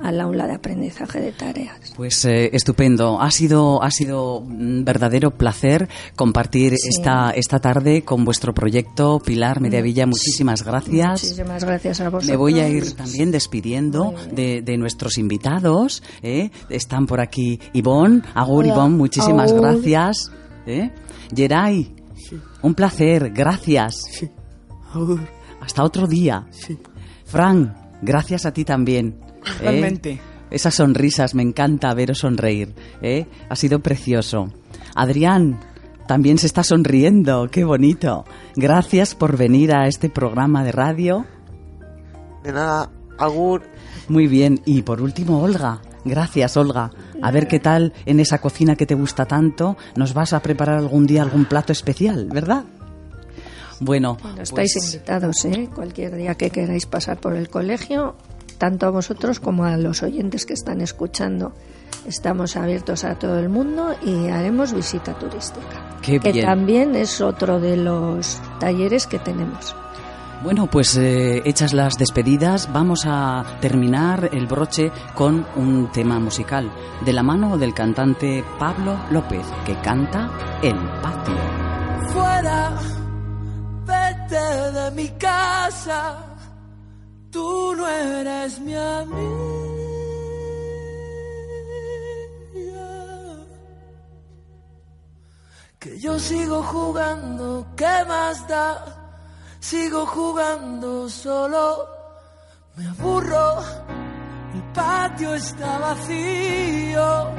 [0.00, 1.92] al aula de aprendizaje de tareas.
[1.96, 3.20] Pues eh, estupendo.
[3.20, 9.18] Ha sido, ha sido un verdadero placer compartir esta, esta tarde con vuestro proyecto.
[9.20, 11.22] Pilar Mediavilla, muchísimas gracias.
[11.24, 12.30] Muchísimas gracias a vosotros.
[12.30, 16.02] Me voy a ir también despidiendo de, de nuestros invitados.
[16.22, 16.50] ¿eh?
[16.68, 18.22] Están por aquí Ivonne.
[18.34, 18.74] Agur, Hola.
[18.74, 19.62] Ivonne, muchísimas Agur.
[19.62, 20.30] gracias.
[20.66, 20.90] ¿eh?
[21.34, 21.94] Geray,
[22.62, 23.96] un placer, gracias.
[24.10, 24.28] Sí.
[24.92, 25.20] Agur.
[25.60, 26.46] Hasta otro día.
[26.50, 26.78] Sí.
[27.24, 29.18] Fran, gracias a ti también.
[29.50, 29.56] ¿Eh?
[29.60, 30.20] Igualmente.
[30.50, 32.74] Esas sonrisas, me encanta veros sonreír.
[33.02, 33.26] ¿eh?
[33.48, 34.50] Ha sido precioso.
[34.94, 35.60] Adrián,
[36.06, 38.24] también se está sonriendo, qué bonito.
[38.56, 41.26] Gracias por venir a este programa de radio.
[42.42, 43.62] De nada, Agur.
[44.08, 44.60] Muy bien.
[44.64, 45.82] Y por último, Olga.
[46.04, 46.90] Gracias, Olga.
[47.20, 49.76] A ver qué tal en esa cocina que te gusta tanto.
[49.96, 52.64] Nos vas a preparar algún día algún plato especial, ¿verdad?
[53.80, 55.68] Bueno, Bueno, estáis pues- invitados, ¿eh?
[55.74, 58.16] Cualquier día que queráis pasar por el colegio,
[58.58, 61.52] tanto a vosotros como a los oyentes que están escuchando.
[62.06, 65.98] Estamos abiertos a todo el mundo y haremos visita turística.
[66.02, 66.46] Qué que bien.
[66.46, 69.74] también es otro de los talleres que tenemos.
[70.42, 76.70] Bueno, pues eh, hechas las despedidas, vamos a terminar el broche con un tema musical
[77.04, 80.30] de la mano del cantante Pablo López, que canta
[80.62, 81.34] El Patio.
[82.12, 82.72] fuera,
[83.84, 86.27] vete de mi casa,
[87.30, 89.48] tú no eres mi amiga.
[95.78, 98.98] Que yo sigo jugando, ¿qué más da?
[99.60, 101.88] Sigo jugando solo,
[102.76, 103.58] me aburro,
[104.54, 107.30] el patio está vacío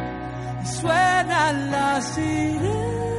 [0.64, 3.19] y suenan las sirenas.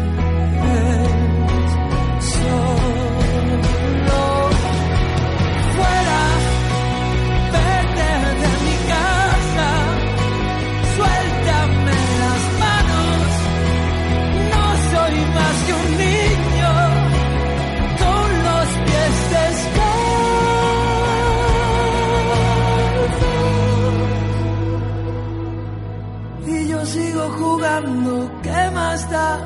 [28.43, 29.39] ¿Qué más da?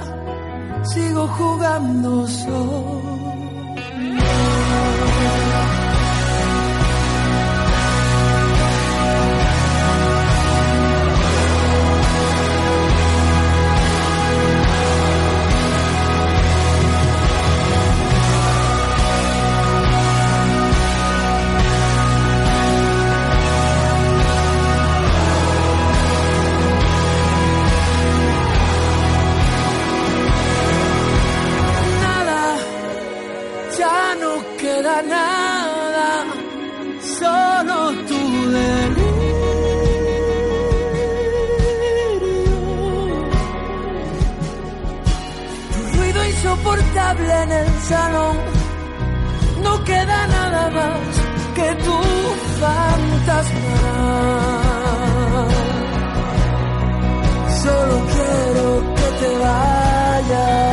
[0.83, 3.04] sigo jugando solo
[47.89, 48.38] salón,
[49.63, 51.00] no queda nada más
[51.56, 51.98] que tu
[52.62, 53.78] fantasma.
[57.63, 60.64] Solo quiero que te vayas.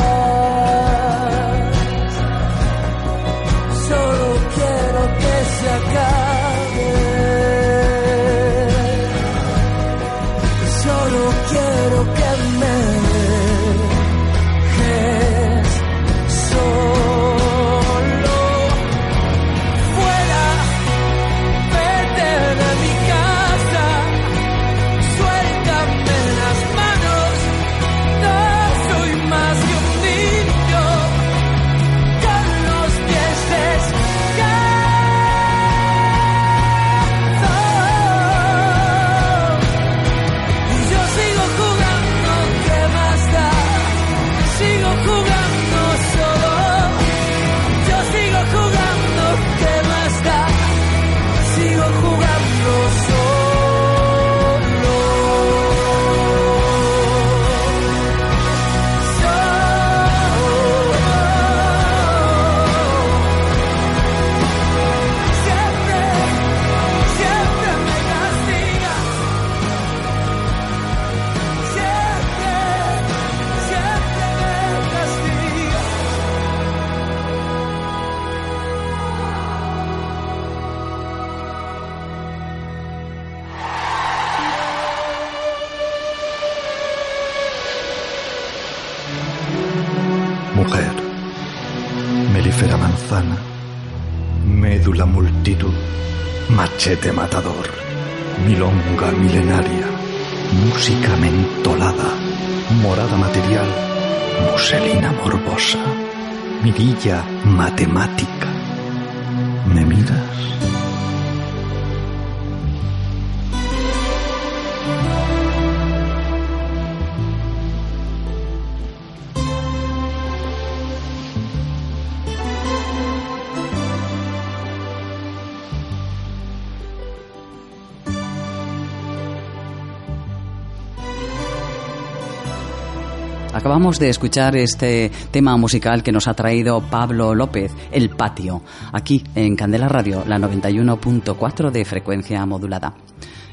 [133.53, 139.23] Acabamos de escuchar este tema musical que nos ha traído Pablo López, El Patio, aquí
[139.35, 142.95] en Candela Radio, la 91.4 de frecuencia modulada.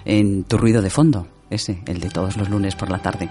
[0.06, 3.28] En tu ruido de fondo, ese, el de todos los lunes por la tarde.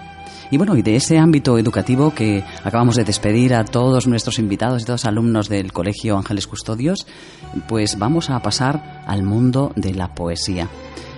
[0.52, 4.82] Y bueno, y de ese ámbito educativo que acabamos de despedir a todos nuestros invitados
[4.82, 7.04] y todos alumnos del Colegio Ángeles Custodios,
[7.66, 10.68] pues vamos a pasar al mundo de la poesía.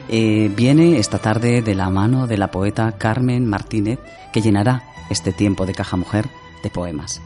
[0.09, 3.99] Eh, viene esta tarde de la mano de la poeta Carmen Martínez,
[4.33, 6.29] que llenará este tiempo de caja mujer
[6.63, 7.21] de poemas.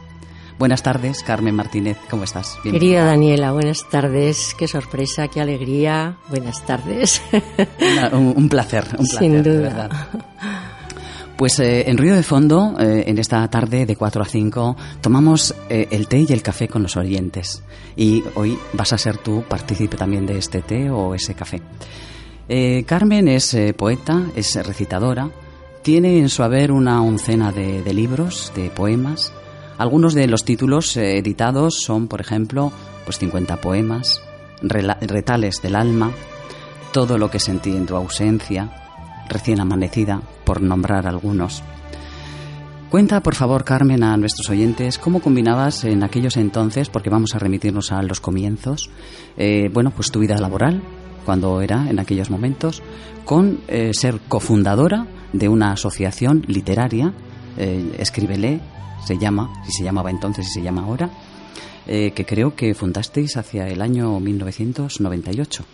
[0.59, 2.57] Buenas tardes, Carmen Martínez, ¿cómo estás?
[2.63, 2.79] Bienvenida.
[2.79, 7.21] Querida Daniela, buenas tardes, qué sorpresa, qué alegría, buenas tardes.
[7.79, 9.61] Una- un, un placer, un placer, Sin de duda.
[9.69, 10.07] verdad.
[11.37, 15.53] Pues eh, en Ruido de Fondo, eh, en esta tarde de 4 a 5, tomamos
[15.69, 17.61] eh, el té y el café con los oyentes.
[17.95, 21.61] Y hoy vas a ser tú partícipe también de este té o ese café.
[22.87, 25.29] Carmen es poeta, es recitadora,
[25.81, 29.33] tiene en su haber una oncena de, de libros, de poemas.
[29.77, 32.71] Algunos de los títulos eh, editados son, por ejemplo,
[33.05, 34.21] pues 50 poemas,
[34.61, 36.11] retales del alma,
[36.91, 38.69] todo lo que sentí en tu ausencia,
[39.29, 41.63] recién amanecida, por nombrar algunos.
[42.89, 47.39] Cuenta, por favor, Carmen, a nuestros oyentes cómo combinabas en aquellos entonces, porque vamos a
[47.39, 48.89] remitirnos a los comienzos,
[49.35, 50.81] eh, bueno, pues tu vida laboral,
[51.25, 52.81] cuando era en aquellos momentos,
[53.25, 55.05] con eh, ser cofundadora
[55.37, 57.13] de una asociación literaria,
[57.57, 58.59] eh, Escríbele,
[59.05, 61.09] se llama, si se llamaba entonces y se llama ahora,
[61.87, 65.65] eh, que creo que fundasteis hacia el año 1998.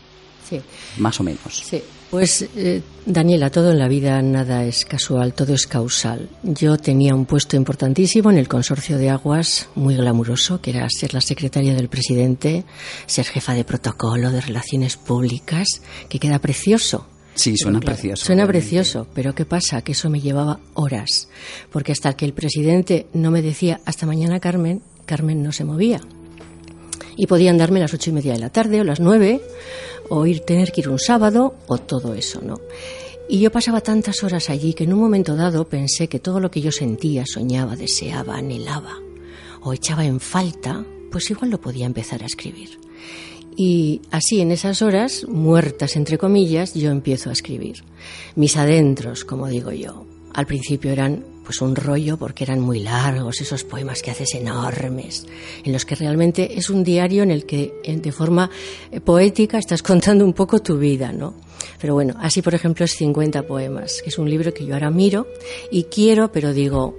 [0.47, 0.61] Sí.
[0.97, 1.63] Más o menos.
[1.65, 1.81] Sí.
[2.13, 6.29] Pues, eh, Daniela, todo en la vida nada es casual, todo es causal.
[6.43, 11.15] Yo tenía un puesto importantísimo en el consorcio de aguas, muy glamuroso, que era ser
[11.15, 12.65] la secretaria del presidente,
[13.07, 17.07] ser jefa de protocolo, de relaciones públicas, que queda precioso.
[17.35, 18.25] Sí, suena Claro, precioso.
[18.25, 19.81] Suena precioso, pero ¿qué pasa?
[19.81, 21.29] Que eso me llevaba horas.
[21.71, 26.01] Porque hasta que el presidente no me decía hasta mañana, Carmen, Carmen no se movía.
[27.15, 29.41] Y podían darme las ocho y media de la tarde o las nueve,
[30.09, 32.59] o ir, tener que ir un sábado, o todo eso, ¿no?
[33.29, 36.51] Y yo pasaba tantas horas allí que en un momento dado pensé que todo lo
[36.51, 38.97] que yo sentía, soñaba, deseaba, anhelaba,
[39.61, 42.79] o echaba en falta, pues igual lo podía empezar a escribir.
[43.55, 47.83] Y así en esas horas, muertas entre comillas, yo empiezo a escribir.
[48.35, 50.05] Mis adentros, como digo yo.
[50.33, 55.27] Al principio eran pues un rollo porque eran muy largos, esos poemas que haces enormes,
[55.63, 58.49] en los que realmente es un diario en el que eh, de forma
[58.91, 61.35] eh, poética estás contando un poco tu vida, ¿no?
[61.79, 64.89] Pero bueno, así por ejemplo es 50 poemas, que es un libro que yo ahora
[64.89, 65.27] miro
[65.69, 66.97] y quiero, pero digo,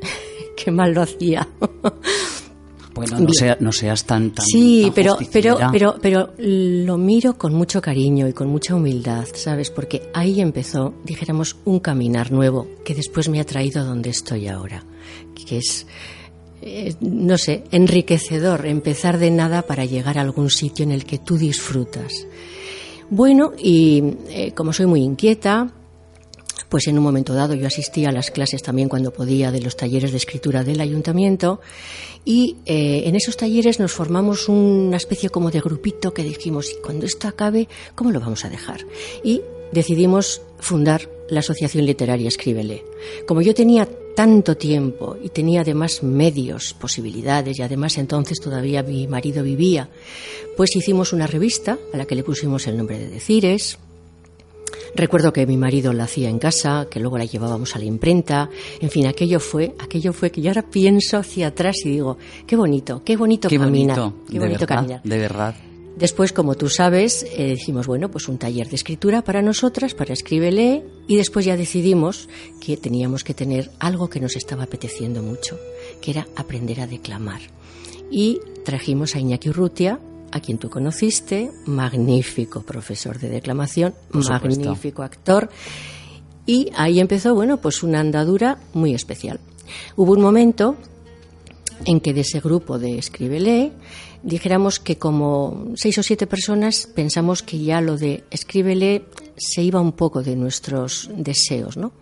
[0.56, 1.46] qué mal lo hacía.
[2.94, 7.38] Bueno, no, sea- no seas tan, tan Sí, tan pero, pero, pero, pero lo miro
[7.38, 9.70] con mucho cariño y con mucha humildad, ¿sabes?
[9.70, 14.48] Porque ahí empezó, dijéramos, un caminar nuevo que después me ha traído a donde estoy
[14.48, 14.84] ahora,
[15.46, 15.86] que es,
[16.60, 21.18] eh, no sé, enriquecedor empezar de nada para llegar a algún sitio en el que
[21.18, 22.26] tú disfrutas.
[23.10, 25.70] Bueno, y eh, como soy muy inquieta,
[26.68, 29.76] pues en un momento dado yo asistía a las clases también cuando podía de los
[29.76, 31.60] talleres de escritura del ayuntamiento
[32.24, 36.80] y eh, en esos talleres nos formamos una especie como de grupito que dijimos, "Y
[36.82, 38.86] cuando esto acabe, ¿cómo lo vamos a dejar?
[39.24, 42.84] Y decidimos fundar la Asociación Literaria Escríbele.
[43.26, 49.06] Como yo tenía tanto tiempo y tenía además medios, posibilidades y además entonces todavía mi
[49.08, 49.88] marido vivía,
[50.56, 53.78] pues hicimos una revista a la que le pusimos el nombre de Decires,
[54.94, 58.50] Recuerdo que mi marido la hacía en casa, que luego la llevábamos a la imprenta.
[58.80, 62.56] En fin, aquello fue, aquello fue que yo ahora pienso hacia atrás y digo, qué
[62.56, 65.02] bonito, qué bonito Qué caminar, bonito, qué de bonito verdad, caminar.
[65.02, 65.54] de verdad.
[65.96, 70.14] Después, como tú sabes, eh, dijimos, bueno, pues un taller de escritura para nosotras, para
[70.14, 72.30] Escríbele, y después ya decidimos
[72.60, 75.58] que teníamos que tener algo que nos estaba apeteciendo mucho,
[76.00, 77.42] que era aprender a declamar.
[78.10, 80.00] Y trajimos a Iñaki Urrutia,
[80.32, 84.64] a quien tú conociste, magnífico profesor de declamación, Por supuesto.
[84.64, 85.50] magnífico actor,
[86.46, 89.38] y ahí empezó, bueno, pues una andadura muy especial.
[89.96, 90.76] Hubo un momento
[91.84, 93.72] en que de ese grupo de Escríbele
[94.22, 99.04] dijéramos que como seis o siete personas pensamos que ya lo de Escríbele
[99.36, 101.92] se iba un poco de nuestros deseos, ¿no?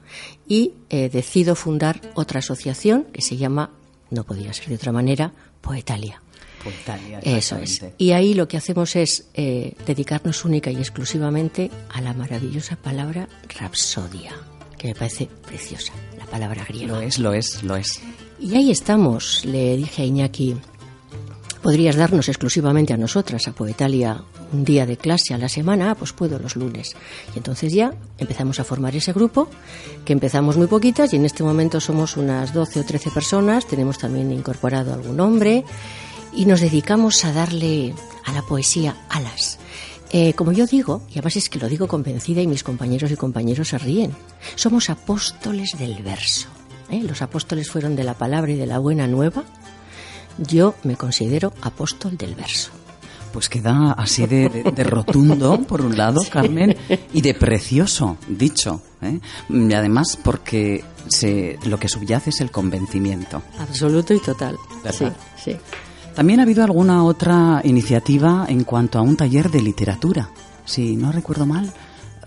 [0.49, 3.71] Y eh, decido fundar otra asociación que se llama,
[4.11, 6.23] no podía ser de otra manera, Poetalia.
[7.23, 7.85] Eso es.
[7.99, 13.29] Y ahí lo que hacemos es eh, dedicarnos única y exclusivamente a la maravillosa palabra
[13.59, 14.33] rapsodia,
[14.79, 16.95] que me parece preciosa, la palabra griega.
[16.95, 18.01] Lo es, lo es, lo es.
[18.39, 20.57] Y ahí estamos, le dije a Iñaki,
[21.63, 25.91] ¿podrías darnos exclusivamente a nosotras, a Poetalia, un día de clase a la semana?
[25.91, 26.95] Ah, pues puedo los lunes.
[27.35, 29.49] Y entonces ya empezamos a formar ese grupo,
[30.05, 33.99] que empezamos muy poquitas y en este momento somos unas 12 o 13 personas, tenemos
[33.99, 35.65] también incorporado algún hombre
[36.35, 39.59] y nos dedicamos a darle a la poesía alas.
[40.13, 43.17] Eh, como yo digo, y además es que lo digo convencida y mis compañeros y
[43.17, 44.13] compañeros se ríen,
[44.57, 46.49] somos apóstoles del verso.
[46.91, 47.01] ¿eh?
[47.03, 49.45] Los apóstoles fueron de la palabra y de la buena nueva.
[50.39, 52.71] Yo me considero apóstol del verso.
[53.33, 56.77] Pues queda así de, de- de rotundo, por un lado, Carmen,
[57.13, 58.83] y de precioso, dicho.
[59.03, 59.21] ¿eh?
[59.49, 63.43] Y además porque se, lo que subyace es el convencimiento.
[63.61, 64.57] Absoluto y total.
[64.83, 65.15] ¿Verdad?
[65.37, 65.57] Sí, sí.
[66.15, 70.29] También ha habido alguna otra iniciativa en cuanto a un taller de literatura,
[70.65, 71.73] si no recuerdo mal,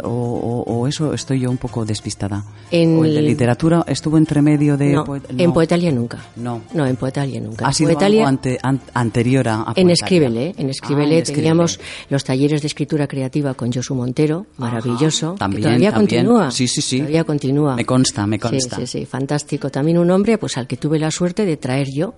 [0.04, 2.44] o, o- o eso estoy yo un poco despistada.
[2.72, 4.94] En o el de el- literatura estuvo entre medio de...
[4.94, 5.06] No,
[5.38, 5.54] en.
[5.54, 6.18] Poetalia nunca.
[6.38, 6.62] No.
[6.74, 7.68] No, en Poetalia nunca.
[7.68, 9.94] Ha sido Poetalia- algo ante- an- anterior a, En Poetalia.
[9.94, 11.80] Escríbele, en Escríbele Ah, en teníamos
[12.10, 15.34] los talleres de escritura creativa con Josu Montero, maravilloso.
[15.34, 16.26] que también, todavía también.
[16.26, 16.50] continúa.
[16.52, 16.98] Sí, sí, sí.
[16.98, 17.76] Todavía continúa.
[17.76, 18.78] Me consta, me Sí, consta.
[18.78, 19.70] Sí, sí, fantástico.
[19.70, 22.16] También un hombre pues al que tuve la suerte de traer yo.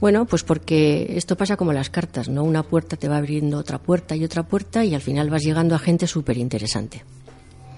[0.00, 2.44] Bueno, pues porque esto pasa como las cartas, ¿no?
[2.44, 5.74] Una puerta te va abriendo otra puerta y otra puerta y al final vas llegando
[5.74, 7.02] a gente súper interesante.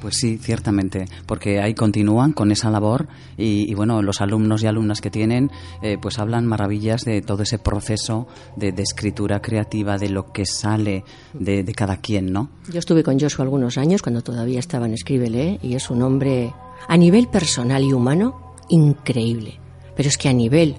[0.00, 5.00] Pues sí, ciertamente, porque ahí continúan con esa labor y, bueno, los alumnos y alumnas
[5.00, 5.50] que tienen,
[5.82, 11.04] eh, pues hablan maravillas de todo ese proceso de, escritura creativa, de lo que sale
[11.34, 12.48] de, cada quien, ¿no?
[12.72, 16.52] Yo estuve con Joshua algunos años cuando todavía estaba en Escríbele y es un hombre
[16.86, 19.58] a nivel personal y humano increíble,
[19.98, 20.76] pero es que a nivel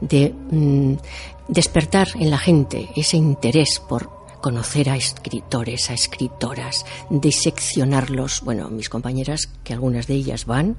[0.00, 0.94] de mm,
[1.48, 4.08] despertar en la gente ese interés por
[4.40, 8.42] conocer a escritores, a escritoras, diseccionarlos.
[8.42, 10.76] Bueno, mis compañeras, que algunas de ellas van,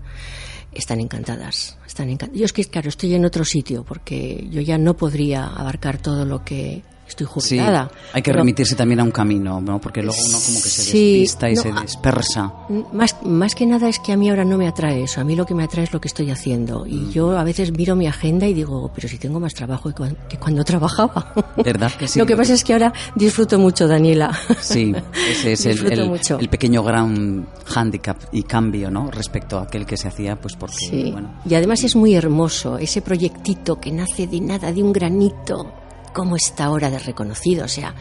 [0.71, 1.77] están encantadas.
[1.85, 2.39] Están encantadas.
[2.39, 6.23] Yo es que, claro, estoy en otro sitio porque yo ya no podría abarcar todo
[6.23, 7.89] lo que estoy jubilada.
[7.91, 9.79] Sí, hay que remitirse también a un camino, ¿no?
[9.79, 12.53] Porque luego uno como que se despista y se dispersa.
[12.91, 15.35] Más, más que nada es que a mí ahora no me atrae eso, a mí
[15.35, 16.85] lo que me atrae es lo que estoy haciendo.
[16.85, 17.11] Y mm.
[17.11, 20.63] yo a veces miro mi agenda y digo, pero si tengo más trabajo que cuando
[20.63, 21.33] trabajaba.
[21.63, 22.19] ¿Verdad que sí?
[22.19, 24.37] lo que pasa es que ahora disfruto mucho, Daniela.
[24.59, 24.93] Sí,
[25.29, 29.09] ese es el, pequeño gran handicap y cambio, ¿no?
[29.11, 31.11] Respecto a aquel que se hacía, pues porque, sí.
[31.11, 31.41] bueno.
[31.45, 35.73] Y además es muy hermoso, ese proyectito que nace de nada, de un granito,
[36.13, 37.65] cómo está ahora de reconocido.
[37.65, 37.95] O sea,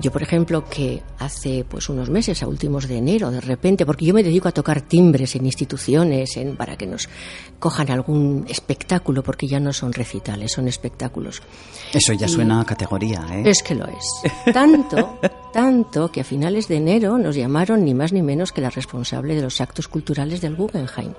[0.00, 4.04] yo, por ejemplo, que hace pues unos meses, a últimos de enero, de repente, porque
[4.04, 7.08] yo me dedico a tocar timbres en instituciones, en, para que nos
[7.58, 11.42] cojan algún espectáculo, porque ya no son recitales, son espectáculos.
[11.92, 13.42] Eso ya suena a categoría, ¿eh?
[13.46, 14.52] Es que lo es.
[14.52, 15.18] Tanto,
[15.52, 19.34] tanto que a finales de enero nos llamaron ni más ni menos que la responsable
[19.34, 21.12] de los actos culturales del Guggenheim.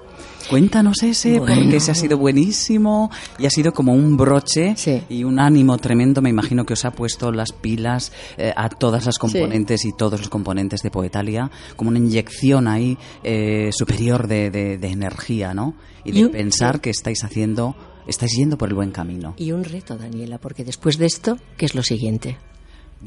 [0.49, 4.75] Cuéntanos ese, porque ese ha sido buenísimo y ha sido como un broche
[5.07, 6.23] y un ánimo tremendo.
[6.23, 10.19] Me imagino que os ha puesto las pilas eh, a todas las componentes y todos
[10.19, 15.75] los componentes de Poetalia, como una inyección ahí eh, superior de, de, energía, ¿no?
[16.03, 17.75] Y de pensar que estáis haciendo,
[18.07, 19.35] estáis yendo por el buen camino.
[19.37, 22.37] Y un reto, Daniela, porque después de esto, ¿qué es lo siguiente?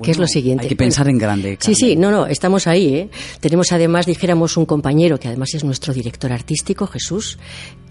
[0.01, 0.65] ¿Qué es lo siguiente?
[0.65, 1.59] Hay que pensar en grande.
[1.61, 2.95] Sí, sí, no, no, estamos ahí.
[2.95, 3.11] ¿eh?
[3.41, 7.39] Tenemos además, dijéramos, un compañero que además es nuestro director artístico, Jesús,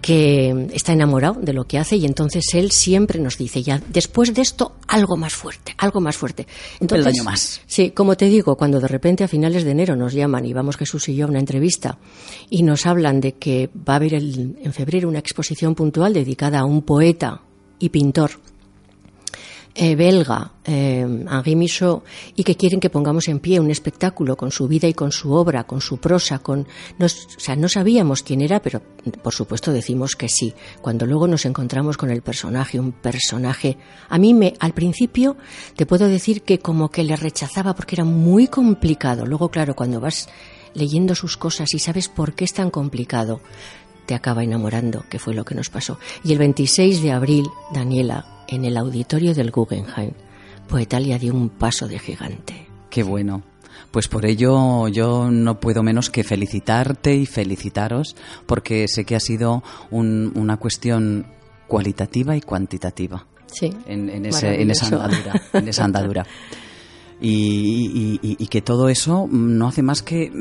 [0.01, 4.33] que está enamorado de lo que hace y entonces él siempre nos dice, ya después
[4.33, 6.47] de esto, algo más fuerte, algo más fuerte.
[6.79, 7.61] Entonces, El año más.
[7.67, 10.77] Sí, como te digo, cuando de repente a finales de enero nos llaman y vamos
[10.77, 11.99] Jesús y yo a una entrevista
[12.49, 16.65] y nos hablan de que va a haber en febrero una exposición puntual dedicada a
[16.65, 17.43] un poeta
[17.77, 18.31] y pintor
[19.73, 21.69] eh, belga, eh, Henri
[22.35, 25.31] y que quieren que pongamos en pie un espectáculo con su vida y con su
[25.31, 26.67] obra, con su prosa, con...
[26.99, 28.81] o sea, no sabíamos quién era, pero
[29.23, 30.53] por supuesto decimos que sí.
[30.81, 33.77] Cuando luego nos encontramos con el personaje, un personaje...
[34.09, 35.37] A mí me, al principio,
[35.75, 39.25] te puedo decir que como que le rechazaba porque era muy complicado.
[39.25, 40.27] Luego, claro, cuando vas
[40.73, 43.41] leyendo sus cosas y sabes por qué es tan complicado,
[44.05, 45.97] te acaba enamorando, que fue lo que nos pasó.
[46.23, 50.11] Y el 26 de abril, Daniela, en el auditorio del Guggenheim,
[50.67, 52.67] Poetalia dio un paso de gigante.
[52.89, 53.43] Qué bueno.
[53.91, 59.19] Pues por ello yo no puedo menos que felicitarte y felicitaros porque sé que ha
[59.19, 61.27] sido una cuestión
[61.67, 63.25] cualitativa y cuantitativa.
[63.47, 63.73] Sí.
[63.85, 65.41] En, esa andadura.
[65.53, 66.25] En esa andadura.
[67.23, 70.31] Y, y, que todo eso no hace más que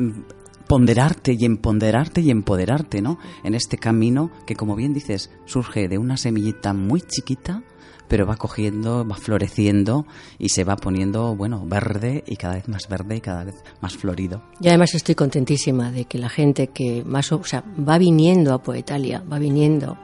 [0.67, 3.19] ponderarte y empoderarte y empoderarte, ¿no?
[3.45, 7.63] En este camino que, como bien dices, surge de una semillita muy chiquita
[8.11, 10.05] pero va cogiendo, va floreciendo
[10.37, 13.97] y se va poniendo, bueno, verde y cada vez más verde y cada vez más
[13.97, 14.43] florido.
[14.61, 18.61] Y además estoy contentísima de que la gente que más, o sea, va viniendo a
[18.61, 19.97] Poetalia, va viniendo,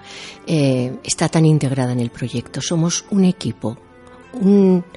[0.47, 2.61] eh, está tan integrada en el proyecto.
[2.61, 3.77] Somos un equipo,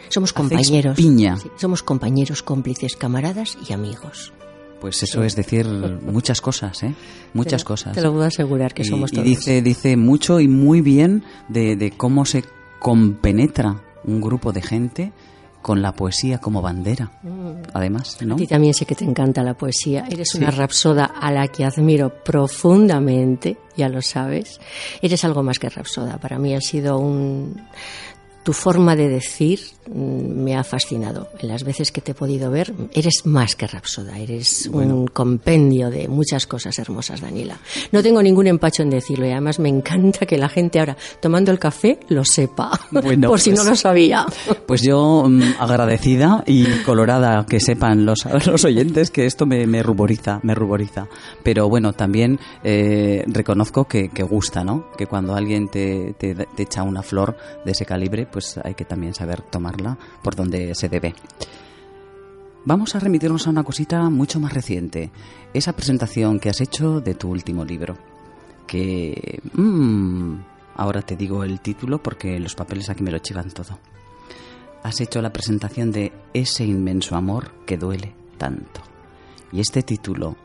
[0.09, 0.95] somos compañeros.
[0.95, 1.35] Piña.
[1.55, 4.33] somos compañeros, cómplices, camaradas y amigos.
[4.81, 6.93] Pues eso es decir muchas cosas, ¿eh?
[7.33, 7.95] Muchas cosas.
[7.95, 9.25] Te lo puedo asegurar que somos todos.
[9.25, 12.43] Y dice, dice mucho y muy bien de, de cómo se
[12.79, 15.11] compenetra un grupo de gente
[15.61, 17.71] con la poesía como bandera, mm.
[17.73, 18.35] además, ¿no?
[18.35, 20.05] A ti también sé que te encanta la poesía.
[20.09, 24.59] Eres una rapsoda a la que admiro profundamente, ya lo sabes.
[25.01, 26.17] Eres algo más que rapsoda.
[26.17, 27.61] Para mí ha sido un
[28.43, 31.29] tu forma de decir mm, me ha fascinado.
[31.39, 35.89] En las veces que te he podido ver, eres más que Rapsoda, eres un compendio
[35.89, 37.57] de muchas cosas hermosas, Daniela.
[37.91, 41.51] No tengo ningún empacho en decirlo y además me encanta que la gente ahora, tomando
[41.51, 44.25] el café, lo sepa, por si no pues lo sabía.
[44.65, 50.39] Pues yo mm, agradecida y colorada que sepan los, los oyentes que esto me, ruboriza,
[50.43, 51.07] me ruboriza.
[51.43, 54.91] Pero bueno, también eh, reconozco que, gusta, ¿no?
[54.97, 58.85] Que cuando alguien te, te, te echa una flor de ese calibre, pues hay que
[58.85, 61.13] también saber tomarla por donde se debe.
[62.65, 65.11] Vamos a remitirnos a una cosita mucho más reciente,
[65.53, 67.97] esa presentación que has hecho de tu último libro,
[68.67, 69.41] que...
[69.53, 70.35] Mmm,
[70.75, 73.79] ahora te digo el título porque los papeles aquí me lo chivan todo.
[74.83, 78.81] Has hecho la presentación de Ese inmenso amor que duele tanto.
[79.51, 80.35] Y este título,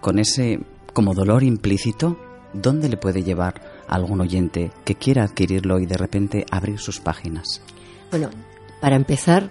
[0.00, 0.60] con ese
[0.92, 2.18] como dolor implícito,
[2.52, 7.62] ¿dónde le puede llevar algún oyente que quiera adquirirlo y de repente abrir sus páginas?
[8.10, 8.30] Bueno,
[8.80, 9.50] para empezar,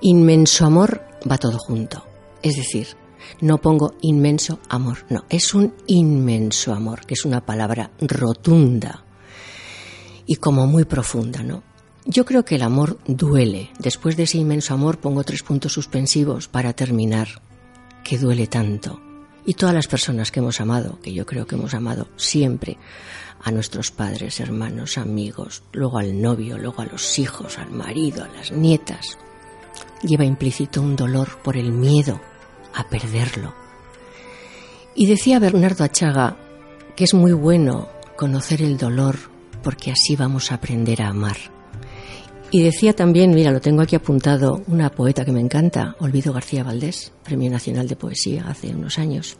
[0.00, 2.04] inmenso amor va todo junto.
[2.42, 2.88] Es decir,
[3.40, 9.04] no pongo inmenso amor, no, es un inmenso amor, que es una palabra rotunda
[10.26, 11.62] y como muy profunda, ¿no?
[12.06, 13.70] Yo creo que el amor duele.
[13.78, 17.28] Después de ese inmenso amor pongo tres puntos suspensivos para terminar.
[18.02, 19.00] Que duele tanto.
[19.46, 22.78] Y todas las personas que hemos amado, que yo creo que hemos amado siempre,
[23.42, 28.28] a nuestros padres, hermanos, amigos, luego al novio, luego a los hijos, al marido, a
[28.28, 29.18] las nietas,
[30.02, 32.20] lleva implícito un dolor por el miedo
[32.74, 33.54] a perderlo.
[34.94, 36.36] Y decía Bernardo Achaga
[36.96, 39.16] que es muy bueno conocer el dolor
[39.62, 41.53] porque así vamos a aprender a amar.
[42.54, 46.62] Y decía también, mira, lo tengo aquí apuntado, una poeta que me encanta, Olvido García
[46.62, 49.36] Valdés, Premio Nacional de Poesía hace unos años.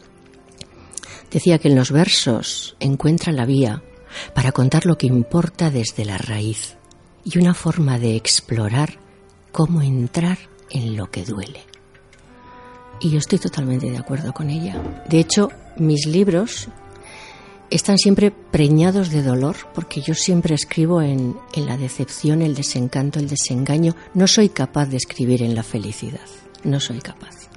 [1.30, 3.84] Decía que en los versos encuentra la vía
[4.34, 6.76] para contar lo que importa desde la raíz
[7.22, 8.98] y una forma de explorar
[9.52, 10.38] cómo entrar
[10.70, 11.60] en lo que duele.
[12.98, 15.04] Y yo estoy totalmente de acuerdo con ella.
[15.08, 16.66] De hecho, mis libros
[17.70, 23.28] están siempre preñados de dolor, porque yo siempre escribo en, la decepción, el desencanto, el
[23.28, 23.94] desengaño.
[24.14, 26.20] No soy capaz de escribir en la felicidad,
[26.62, 27.48] no soy capaz.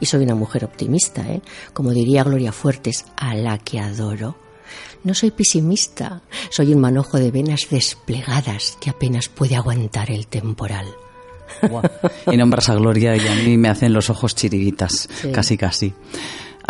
[0.00, 1.42] Y soy una mujer optimista, ¿eh?
[1.72, 4.36] como diría Gloria Fuertes, a la que adoro.
[5.04, 10.86] No soy pesimista, soy un manojo de venas desplegadas que apenas puede aguantar el temporal.
[12.30, 15.92] Y nombras a Gloria y a mí me hacen los ojos chiribitas, casi casi.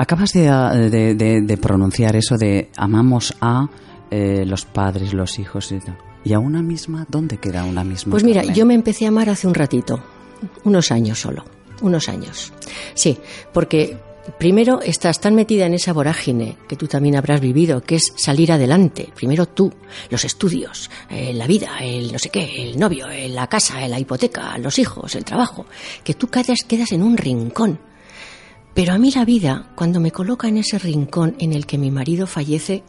[0.00, 3.68] Acabas de, pronunciar eso de amamos a
[4.10, 5.78] eh, los padres, los hijos y
[6.24, 7.06] ¿Y a una misma?
[7.06, 8.12] ¿Dónde queda una misma?
[8.12, 10.02] Pues mira, yo me empecé a amar hace un ratito,
[10.64, 11.44] unos años solo,
[11.82, 12.50] unos años.
[12.94, 13.18] Sí,
[13.52, 13.98] porque
[14.38, 18.52] primero estás tan metida en esa vorágine que tú también habrás vivido, que es salir
[18.52, 19.10] adelante.
[19.14, 19.70] Primero tú,
[20.08, 24.00] los estudios, eh, la vida, el no sé qué, el novio, eh, la casa, la
[24.00, 25.66] hipoteca, los hijos, el trabajo,
[26.02, 27.89] que tú quedas, quedas en un rincón
[28.74, 31.90] pero a mí la vida, cuando me coloca en ese rincón en el que mi
[31.90, 32.82] marido fallece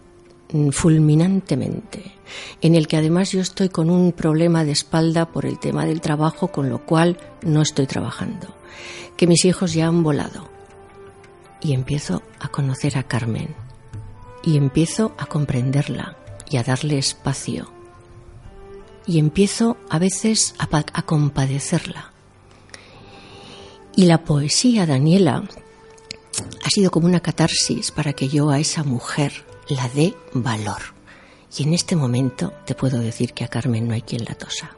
[0.54, 2.14] mm, fulminantemente,
[2.62, 6.02] en el que además yo estoy con un problema de espalda por el tema del
[6.02, 8.56] trabajo, con lo cual no estoy trabajando,
[9.18, 10.50] que mis hijos ya han volado,
[11.62, 13.56] y empiezo a conocer a Carmen,
[14.44, 16.16] y empiezo a comprenderla
[16.50, 17.72] y a darle espacio,
[19.08, 22.12] y empiezo a veces a, a compadecerla.
[23.96, 25.44] Y la poesía, Daniela,
[26.64, 29.34] ha sido como una catarsis para que yo a esa mujer
[29.70, 30.82] la dé valor.
[31.58, 34.72] Y en este momento te puedo decir que a Carmen no hay quien la tosa.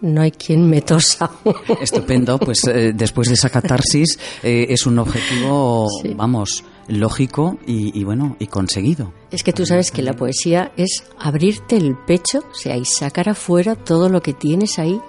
[0.00, 1.30] No hay quien me tosa.
[1.80, 8.36] Estupendo, pues eh, después de esa catarsis eh, es un objetivo, vamos, lógico y, bueno,
[8.38, 9.12] y conseguido.
[9.30, 13.28] Es que tú sabes que la poesía es abrirte el pecho, o sea, y sacar
[13.28, 15.00] afuera todo lo que tienes ahí.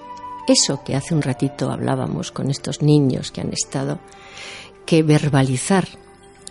[0.48, 4.00] Eso que hace un ratito hablábamos con estos niños que han estado
[4.88, 5.88] que verbalizar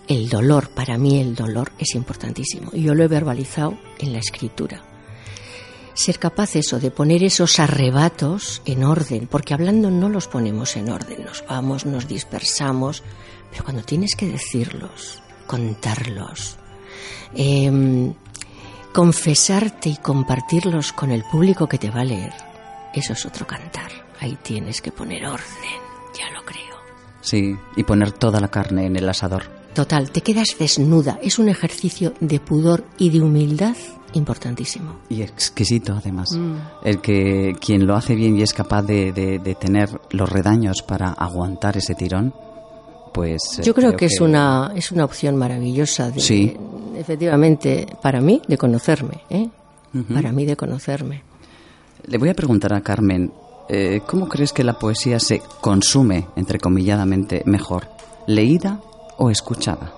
[0.07, 2.71] el dolor, para mí el dolor es importantísimo.
[2.71, 4.83] Yo lo he verbalizado en la escritura.
[5.93, 10.89] Ser capaz eso de poner esos arrebatos en orden, porque hablando no los ponemos en
[10.89, 13.03] orden, nos vamos, nos dispersamos,
[13.49, 16.57] pero cuando tienes que decirlos, contarlos,
[17.33, 18.13] em,
[18.93, 22.33] confesarte y compartirlos con el público que te va a leer,
[22.93, 23.91] eso es otro cantar.
[24.19, 25.81] Ahí tienes que poner orden,
[26.17, 26.66] ya lo creo.
[27.27, 29.43] Sí, y poner toda la carne en el asador.
[29.73, 31.19] Total, te quedas desnuda.
[31.21, 33.75] Es un ejercicio de pudor y de humildad
[34.13, 34.99] importantísimo.
[35.09, 36.31] Y exquisito, además.
[36.31, 36.55] Mm.
[36.85, 41.75] El que quien lo hace bien y es capaz de, tener los redaños para aguantar
[41.75, 42.33] ese tirón,
[43.13, 43.59] pues...
[43.59, 46.55] Eh, Yo creo, que, es, una, es una opción maravillosa, de, sí.
[46.95, 49.25] efectivamente, para mí, de conocerme.
[49.29, 49.49] ¿eh?
[50.13, 51.23] Para mí, de conocerme.
[52.05, 53.33] Le voy a preguntar a Carmen,
[53.69, 57.87] eh, ¿cómo crees que la poesía se consume, entrecomilladamente, mejor?
[58.27, 58.79] ¿Leída
[59.17, 59.93] o escuchada?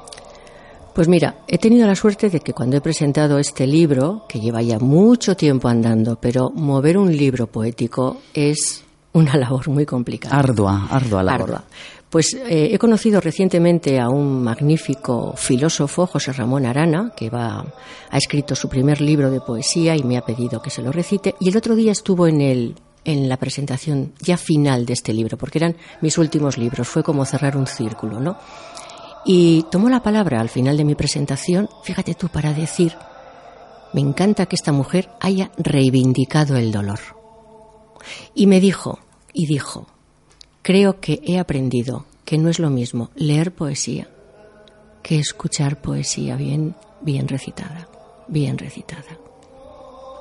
[0.93, 4.61] Pues mira, he tenido la suerte de que cuando he presentado este libro, que lleva
[4.61, 10.37] ya mucho tiempo andando, pero mover un libro poético es una labor muy complicada.
[10.37, 11.41] Ardua, ardua labor.
[11.41, 11.63] Ardua.
[12.09, 17.63] Pues eh, he conocido recientemente a un magnífico filósofo, José Ramón Arana, que va,
[18.09, 21.35] ha escrito su primer libro de poesía y me ha pedido que se lo recite.
[21.39, 22.75] Y el otro día estuvo en el
[23.05, 27.25] en la presentación ya final de este libro, porque eran mis últimos libros, fue como
[27.25, 28.37] cerrar un círculo, ¿no?
[29.25, 32.95] Y tomó la palabra al final de mi presentación, fíjate tú, para decir,
[33.93, 36.99] me encanta que esta mujer haya reivindicado el dolor.
[38.33, 38.99] Y me dijo,
[39.33, 39.87] y dijo,
[40.61, 44.07] creo que he aprendido que no es lo mismo leer poesía
[45.01, 47.87] que escuchar poesía bien, bien recitada,
[48.27, 49.28] bien recitada.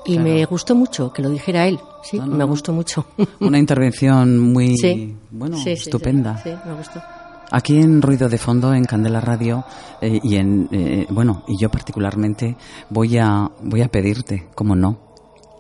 [0.08, 3.06] Y me gustó mucho que lo dijera él, sí, me gustó mucho.
[3.40, 6.38] Una intervención muy, bueno, estupenda.
[6.42, 7.02] Sí, me gustó.
[7.50, 9.64] Aquí en Ruido de Fondo, en Candela Radio,
[10.02, 12.56] eh, y en, eh, bueno, y yo particularmente
[12.90, 14.98] voy a, voy a pedirte, como no,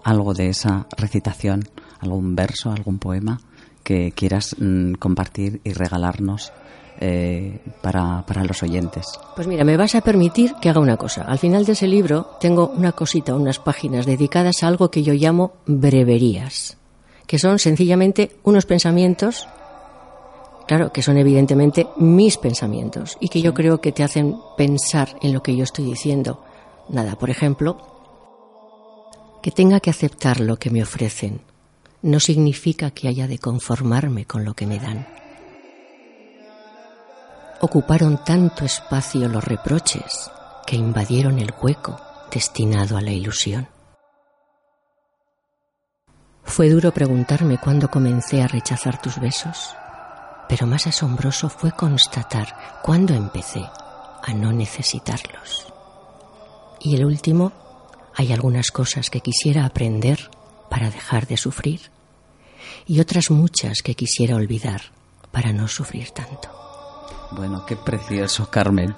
[0.04, 1.64] algo de esa recitación,
[2.00, 3.40] algún verso, algún poema
[3.82, 6.52] que quieras mm, compartir y regalarnos
[7.00, 9.06] eh, para, para, los oyentes.
[9.36, 11.22] Pues mira, me vas a permitir que haga una cosa.
[11.22, 15.14] Al final de ese libro tengo una cosita, unas páginas dedicadas a algo que yo
[15.14, 16.76] llamo breverías,
[17.26, 19.46] que son sencillamente unos pensamientos,
[20.66, 25.32] claro, que son evidentemente mis pensamientos y que yo creo que te hacen pensar en
[25.32, 26.42] lo que yo estoy diciendo.
[26.88, 27.78] Nada, por ejemplo,
[29.40, 31.42] que tenga que aceptar lo que me ofrecen
[32.02, 35.06] no significa que haya de conformarme con lo que me dan
[37.60, 40.30] ocuparon tanto espacio los reproches
[40.66, 42.00] que invadieron el hueco
[42.30, 43.68] destinado a la ilusión.
[46.44, 49.74] Fue duro preguntarme cuándo comencé a rechazar tus besos,
[50.48, 53.68] pero más asombroso fue constatar cuándo empecé
[54.22, 55.72] a no necesitarlos.
[56.80, 57.52] Y el último,
[58.14, 60.30] hay algunas cosas que quisiera aprender
[60.70, 61.90] para dejar de sufrir
[62.86, 64.82] y otras muchas que quisiera olvidar
[65.30, 66.57] para no sufrir tanto.
[67.30, 68.94] Bueno, qué precioso, Carmen.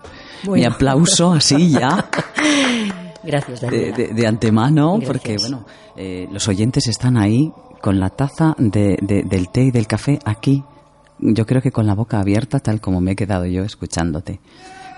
[0.48, 2.08] Mi aplauso así ya.
[3.22, 7.52] Gracias, De, de, antemano, porque bueno, eh, los oyentes están ahí
[7.82, 10.64] con la taza de, del té y del café aquí.
[11.18, 14.40] Yo creo que con la boca abierta, tal como me he quedado yo escuchándote,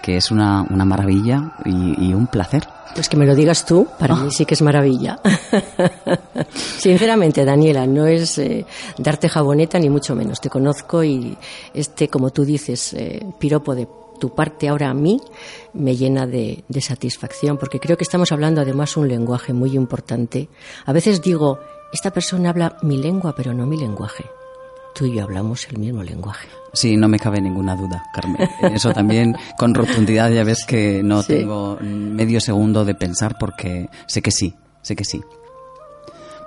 [0.02, 4.14] que es una, una maravilla y un placer pues que me lo digas tú, para
[4.14, 4.30] mí ah.
[4.30, 5.18] sí que es maravilla.
[6.78, 8.66] Sinceramente, Daniela, no es eh,
[8.98, 10.40] darte jaboneta ni mucho menos.
[10.40, 11.36] Te conozco y
[11.72, 13.88] este, como tú dices, eh, piropo de
[14.18, 15.20] tu parte ahora a mí
[15.72, 20.48] me llena de, de satisfacción, porque creo que estamos hablando además un lenguaje muy importante.
[20.84, 21.58] A veces digo,
[21.92, 24.24] esta persona habla mi lengua, pero no mi lenguaje.
[24.94, 26.48] Tú y yo hablamos el mismo lenguaje.
[26.74, 28.48] Sí, no me cabe ninguna duda, Carmen.
[28.74, 34.22] eso también, con rotundidad, ya ves que no tengo medio segundo de pensar porque sé
[34.22, 35.20] que sí, sé que sí.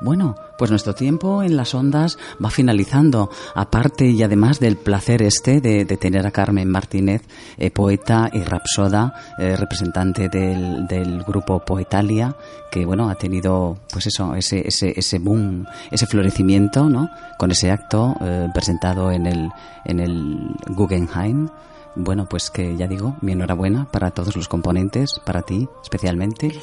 [0.01, 3.29] Bueno, pues nuestro tiempo en las ondas va finalizando.
[3.53, 7.23] Aparte y además del placer este de, tener a Carmen Martínez,
[7.57, 12.35] eh, poeta y rapsoda, eh, representante del, grupo Poetalia,
[12.71, 17.09] que bueno, ha tenido pues eso, ese, ese, ese boom, ese florecimiento, ¿no?
[17.37, 19.49] Con ese acto eh, presentado en el,
[19.85, 21.49] en el Guggenheim.
[21.95, 26.53] Bueno, pues que ya digo, mi enhorabuena para todos los componentes, para ti especialmente.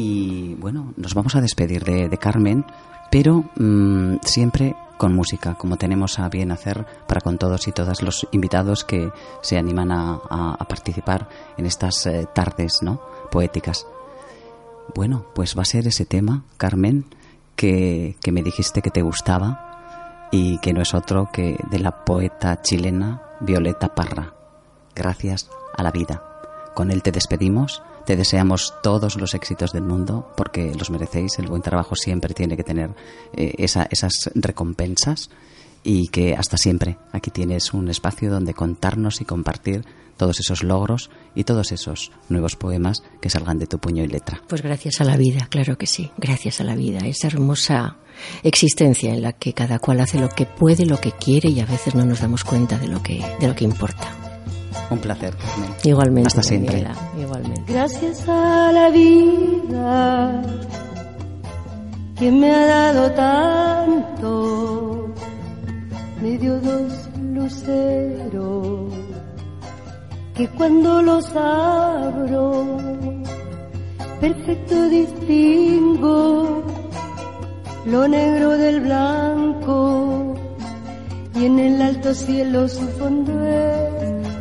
[0.00, 2.64] Y bueno, nos vamos a despedir de, Carmen,
[3.10, 8.00] pero mm, siempre con música, como tenemos a bien hacer para con todos y todas
[8.00, 9.10] los invitados que
[9.42, 13.02] se animan a, participar en estas eh, tardes ¿no?
[13.32, 13.88] poéticas.
[14.94, 17.06] Bueno, pues va a ser ese tema, Carmen,
[17.56, 22.04] que, que me dijiste que te gustaba y que no es otro que de la
[22.04, 24.32] poeta chilena Violeta Parra.
[24.94, 26.22] Gracias a la vida.
[26.76, 31.38] Con él te despedimos te deseamos todos los éxitos del mundo porque los merecéis.
[31.38, 32.88] El buen trabajo siempre tiene que tener
[33.36, 35.28] eh, esas recompensas
[35.84, 39.84] y que hasta siempre aquí tienes un espacio donde contarnos y compartir
[40.16, 44.40] todos esos logros y todos esos nuevos poemas que salgan de tu puño y letra.
[44.48, 47.98] Pues gracias a la vida, claro que sí, gracias a la vida, esa hermosa
[48.42, 51.66] existencia en la que cada cual hace lo que puede, lo que quiere y a
[51.66, 54.27] veces no nos damos cuenta de lo que, de lo que importa.
[54.90, 55.34] Un placer,
[55.84, 56.28] Igualmente.
[56.28, 56.84] Hasta siempre.
[57.20, 57.72] igualmente.
[57.72, 60.42] Gracias a la vida
[62.16, 65.14] que me ha dado tanto,
[66.20, 66.92] me dio dos
[67.32, 68.92] luceros
[70.34, 72.76] que cuando los abro,
[74.20, 76.62] perfecto distingo
[77.86, 80.34] lo negro del blanco
[81.34, 84.27] y en el alto cielo su fondo es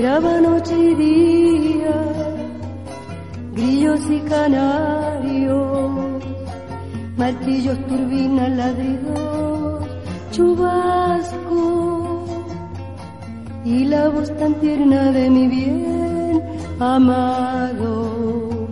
[0.00, 1.96] graba noche y día,
[3.52, 6.24] grillos y canarios,
[7.18, 9.84] martillos, turbinas, ladridos,
[10.30, 12.24] chubasco
[13.64, 16.42] y la voz tan tierna de mi bien
[16.78, 18.68] amado.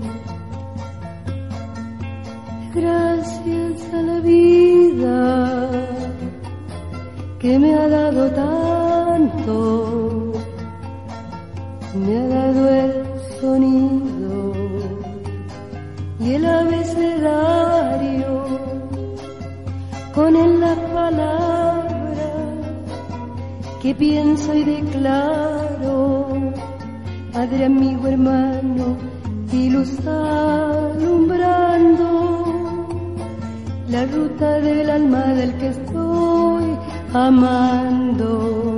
[2.75, 5.69] Gracias a la vida
[7.39, 9.98] que me ha dado tanto,
[12.67, 13.05] el
[13.41, 14.53] sonido
[16.19, 18.29] y el abecedario
[20.15, 22.29] con él la palabra
[23.81, 26.29] que pienso y declaro,
[27.33, 28.97] Padre, amigo, hermano
[29.53, 29.93] y luz
[33.89, 36.79] la ruta del alma del que estoy
[37.13, 38.78] amando.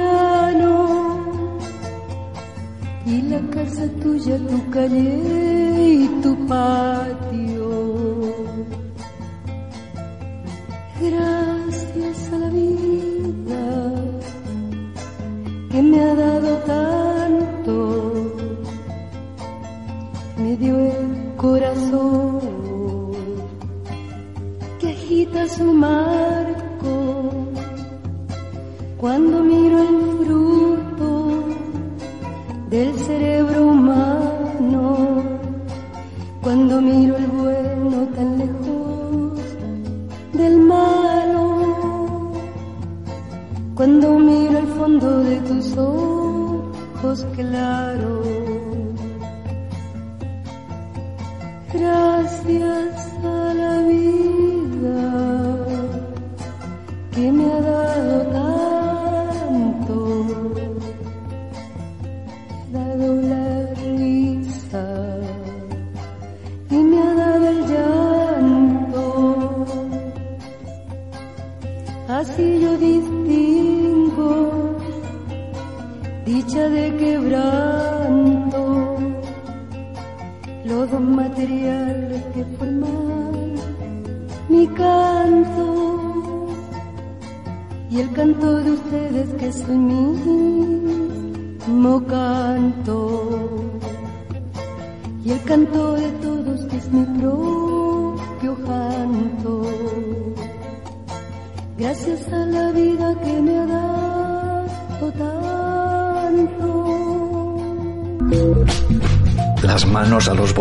[3.49, 7.71] casa tuya, tu calle y tu patio.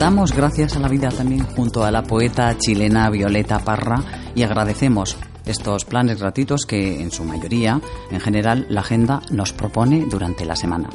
[0.00, 4.02] Damos gracias a la vida también junto a la poeta chilena Violeta Parra
[4.34, 10.06] y agradecemos estos planes gratuitos que en su mayoría, en general, la agenda nos propone
[10.06, 10.88] durante la semana.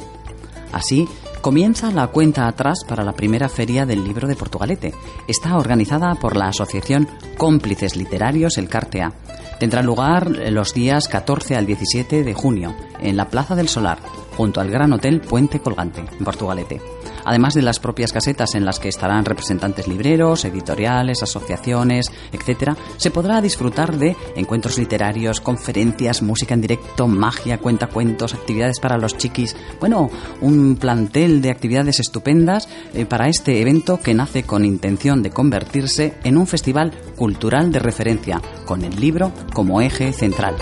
[0.72, 1.06] Así,
[1.40, 4.92] comienza la cuenta atrás para la primera feria del libro de Portugalete.
[5.28, 9.12] Está organizada por la Asociación Cómplices Literarios El Cartea.
[9.60, 13.98] Tendrá lugar los días 14 al 17 de junio en la Plaza del Solar,
[14.36, 16.80] junto al Gran Hotel Puente Colgante, en Portugalete.
[17.24, 23.10] Además de las propias casetas en las que estarán representantes libreros, editoriales, asociaciones, etc., se
[23.10, 29.56] podrá disfrutar de encuentros literarios, conferencias, música en directo, magia, cuentacuentos, actividades para los chiquis.
[29.80, 30.08] Bueno,
[30.40, 36.14] un plantel de actividades estupendas eh, para este evento que nace con intención de convertirse
[36.22, 40.54] en un festival cultural de referencia, con el libro como eje central.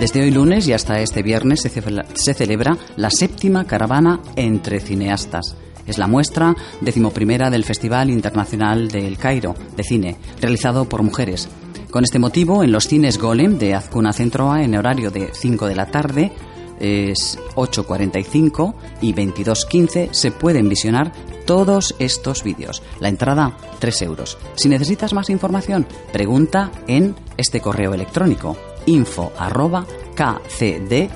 [0.00, 1.82] Desde hoy lunes y hasta este viernes se, ce-
[2.14, 5.56] se celebra la séptima caravana entre cineastas.
[5.86, 11.48] Es la muestra decimoprimera del Festival Internacional del Cairo de Cine, realizado por mujeres.
[11.90, 15.74] Con este motivo, en los cines Golem de Azcuna Centroa, en horario de 5 de
[15.76, 16.32] la tarde,
[16.78, 21.12] es 8.45 y 22.15 se pueden visionar
[21.46, 22.82] todos estos vídeos.
[23.00, 24.36] La entrada, 3 euros.
[24.56, 29.84] Si necesitas más información, pregunta en este correo electrónico info arroba
[30.14, 31.14] kcd-medio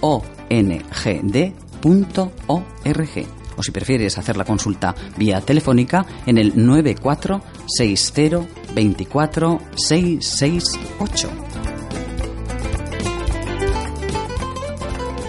[0.00, 1.44] ongd.org
[3.56, 11.73] o si prefieres hacer la consulta vía telefónica en el 9460 24 668.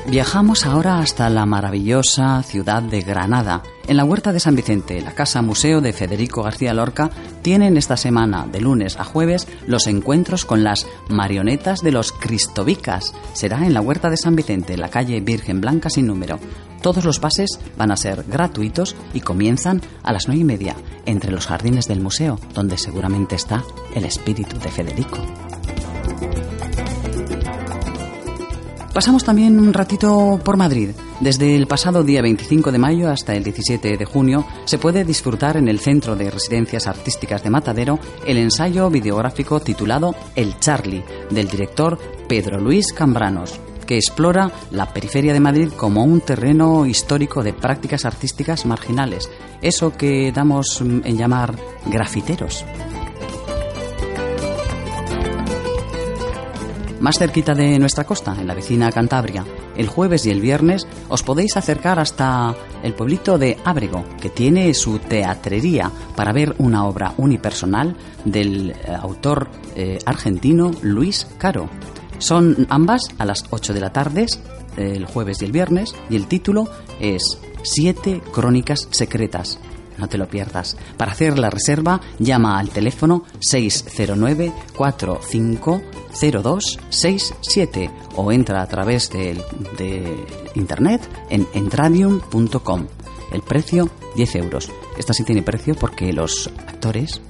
[0.07, 3.63] Viajamos ahora hasta la maravillosa ciudad de Granada.
[3.87, 7.09] En la Huerta de San Vicente, la Casa Museo de Federico García Lorca,
[7.41, 13.15] tienen esta semana, de lunes a jueves, los encuentros con las marionetas de los Cristovicas.
[13.33, 16.39] Será en la Huerta de San Vicente, la calle Virgen Blanca sin número.
[16.81, 20.75] Todos los pases van a ser gratuitos y comienzan a las nueve y media,
[21.07, 23.63] entre los jardines del museo, donde seguramente está
[23.95, 25.17] el espíritu de Federico.
[28.95, 30.91] Pasamos también un ratito por Madrid.
[31.19, 35.57] Desde el pasado día 25 de mayo hasta el 17 de junio se puede disfrutar
[35.57, 41.49] en el Centro de Residencias Artísticas de Matadero el ensayo videográfico titulado El Charlie, del
[41.49, 47.51] director Pedro Luis Cambranos, que explora la periferia de Madrid como un terreno histórico de
[47.51, 49.29] prácticas artísticas marginales,
[49.61, 51.53] eso que damos en llamar
[51.85, 52.63] grafiteros.
[57.05, 59.45] Más cerquita de nuestra costa, en la vecina Cantabria.
[59.77, 64.73] El jueves y el viernes os podéis acercar hasta el pueblito de Ábrego, que tiene
[64.73, 71.69] su teatrería para ver una obra unipersonal del eh, autor eh, argentino Luis Caro.
[72.17, 74.25] Son ambas a las 8 de la tarde,
[74.75, 76.67] el jueves y el viernes, y el título
[76.99, 79.59] es Siete Crónicas Secretas
[79.97, 80.75] no te lo pierdas.
[80.97, 83.23] Para hacer la reserva, llama al teléfono
[86.15, 89.43] 609-450267 o entra a través de,
[89.77, 92.87] de internet en entradium.com.
[93.31, 94.71] El precio, 10 euros.
[94.97, 97.21] Esta sí tiene precio porque los actores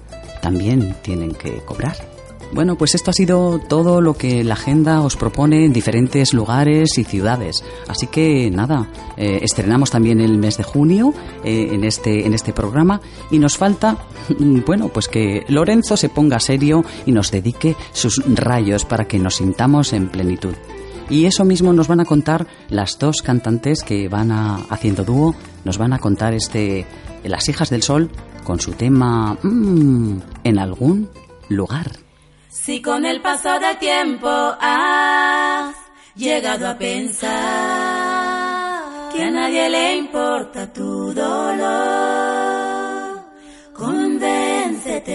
[0.41, 2.14] también tienen que cobrar.
[2.54, 6.98] Bueno, pues esto ha sido todo lo que la agenda os propone en diferentes lugares
[6.98, 7.64] y ciudades.
[7.88, 12.54] Así que nada, eh, estrenamos también el mes de junio eh, en, este, en este
[12.54, 13.98] programa y nos falta,
[14.66, 19.36] bueno, pues que Lorenzo se ponga serio y nos dedique sus rayos para que nos
[19.36, 20.54] sintamos en plenitud.
[21.10, 25.36] Y eso mismo nos van a contar las dos cantantes que van a, haciendo dúo,
[25.64, 26.86] nos van a contar este
[27.24, 28.10] Las hijas del sol
[28.43, 31.10] con su tema mm, en algún
[31.50, 32.05] lugar.
[32.56, 35.76] Si con el paso del tiempo has
[36.16, 37.30] llegado a pensar
[39.12, 41.66] que a nadie le importa tu dolor,
[43.74, 45.12] convéncete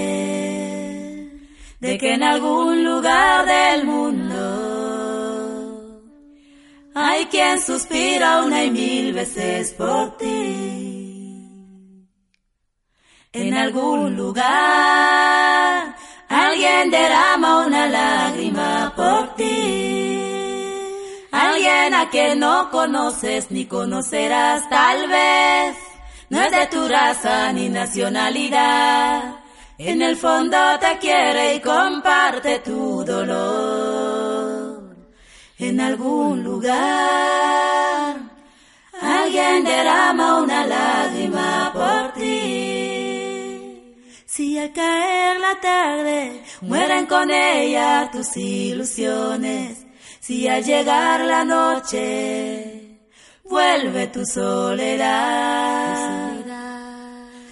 [1.80, 4.42] de que en algún lugar del mundo
[6.94, 11.16] hay quien suspira una y mil veces por ti.
[13.32, 15.99] En algún lugar
[16.30, 20.16] Alguien derrama una lágrima por ti.
[21.32, 25.76] Alguien a quien no conoces ni conocerás tal vez.
[26.28, 29.40] No es de tu raza ni nacionalidad.
[29.76, 34.94] En el fondo te quiere y comparte tu dolor.
[35.58, 38.14] En algún lugar
[39.02, 42.09] alguien derrama una lágrima por.
[44.32, 49.84] Si al caer la tarde mueren con ella tus ilusiones,
[50.20, 53.00] si al llegar la noche
[53.42, 55.16] vuelve tu soledad,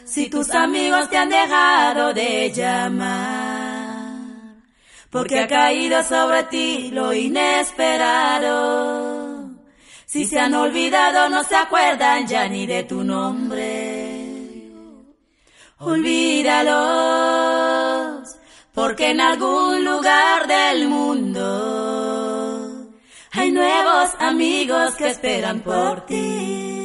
[0.04, 4.20] si tus amigos te han dejado de llamar,
[5.10, 8.38] porque ha caído sobre ti lo inesperado,
[10.06, 13.57] si se han olvidado no se acuerdan ya ni de tu nombre
[15.78, 16.78] olvídalos,
[18.72, 22.88] porque en algún lugar del mundo
[23.32, 26.84] hay nuevos amigos que esperan por ti.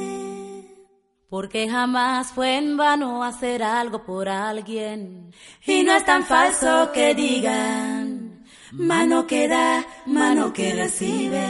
[1.30, 5.34] Porque jamás fue en vano hacer algo por alguien.
[5.66, 11.44] Y no es tan falso que digan, mano que da, mano que recibe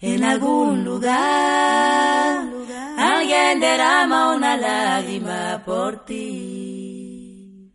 [0.00, 2.44] en algún lugar,
[3.00, 7.72] alguien derrama una lágrima por ti.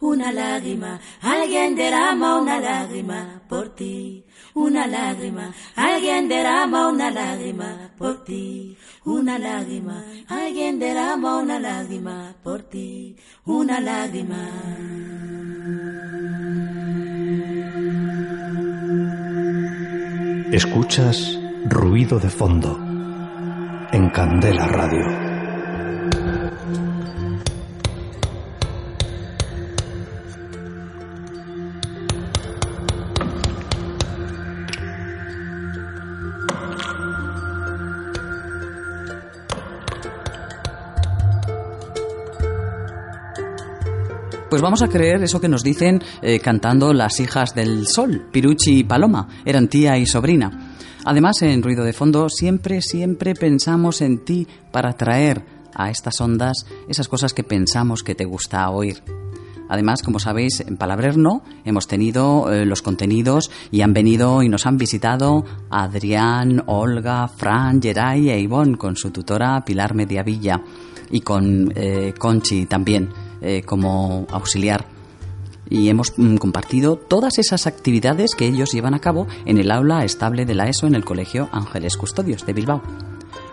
[0.00, 4.24] Una lágrima, alguien derrama una lágrima por ti.
[4.52, 8.76] Una lágrima, alguien derrama una lágrima por ti.
[9.04, 13.16] Una lágrima, alguien derrama una lágrima por ti.
[13.46, 14.50] Una lágrima.
[20.52, 22.85] Escuchas ruido de fondo
[24.10, 25.26] Candela Radio.
[44.48, 48.78] Pues vamos a creer eso que nos dicen eh, cantando las hijas del sol, Piruchi
[48.78, 50.65] y Paloma, eran tía y sobrina.
[51.06, 56.66] Además, en Ruido de Fondo siempre, siempre pensamos en ti para traer a estas ondas
[56.88, 59.04] esas cosas que pensamos que te gusta oír.
[59.68, 64.66] Además, como sabéis, en Palabrerno hemos tenido eh, los contenidos y han venido y nos
[64.66, 70.60] han visitado Adrián, Olga, Fran, Geray e Ivonne con su tutora Pilar Mediavilla
[71.12, 74.95] y con eh, Conchi también eh, como auxiliar.
[75.68, 80.04] Y hemos mm, compartido todas esas actividades que ellos llevan a cabo en el aula
[80.04, 82.82] estable de la ESO en el Colegio Ángeles Custodios de Bilbao.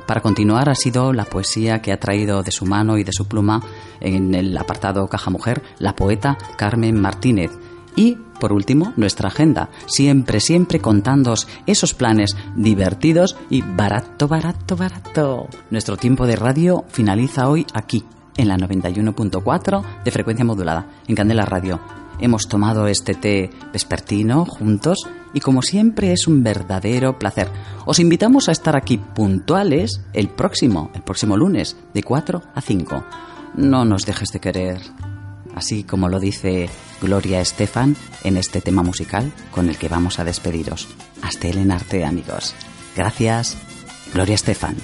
[0.05, 3.27] Para continuar ha sido la poesía que ha traído de su mano y de su
[3.27, 3.61] pluma
[4.01, 7.51] en el apartado Caja Mujer la poeta Carmen Martínez.
[7.95, 15.47] Y, por último, nuestra agenda, siempre, siempre contándoos esos planes divertidos y barato, barato, barato.
[15.69, 18.03] Nuestro tiempo de radio finaliza hoy aquí,
[18.35, 22.02] en la 91.4 de frecuencia modulada, en Candela Radio.
[22.23, 27.49] Hemos tomado este té vespertino juntos y como siempre es un verdadero placer.
[27.85, 33.03] Os invitamos a estar aquí puntuales el próximo, el próximo lunes, de 4 a 5.
[33.57, 34.79] No nos dejes de querer,
[35.53, 36.69] así como lo dice
[37.01, 40.87] Gloria Estefan en este tema musical con el que vamos a despediros.
[41.21, 42.55] Hasta el enarte, amigos.
[42.95, 43.57] Gracias,
[44.13, 44.77] Gloria Estefan.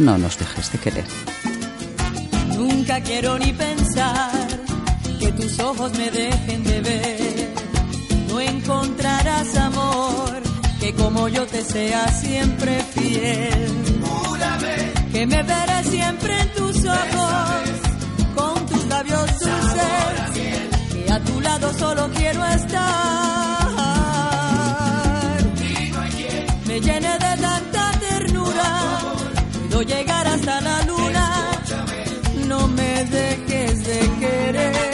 [0.00, 1.06] No nos dejes de querer.
[2.56, 4.33] Nunca quiero ni pensar
[5.24, 7.54] que tus ojos me dejen de ver.
[8.28, 10.42] No encontrarás amor
[10.80, 13.72] que como yo te sea siempre fiel.
[15.12, 17.62] Que me veré siempre en tus ojos,
[18.34, 20.34] con tus labios dulces.
[21.06, 22.84] Que a tu lado solo quiero estar.
[26.66, 28.68] Me llene de tanta ternura,
[29.68, 31.54] puedo llegar hasta la luna
[32.48, 34.93] no me dejes de querer.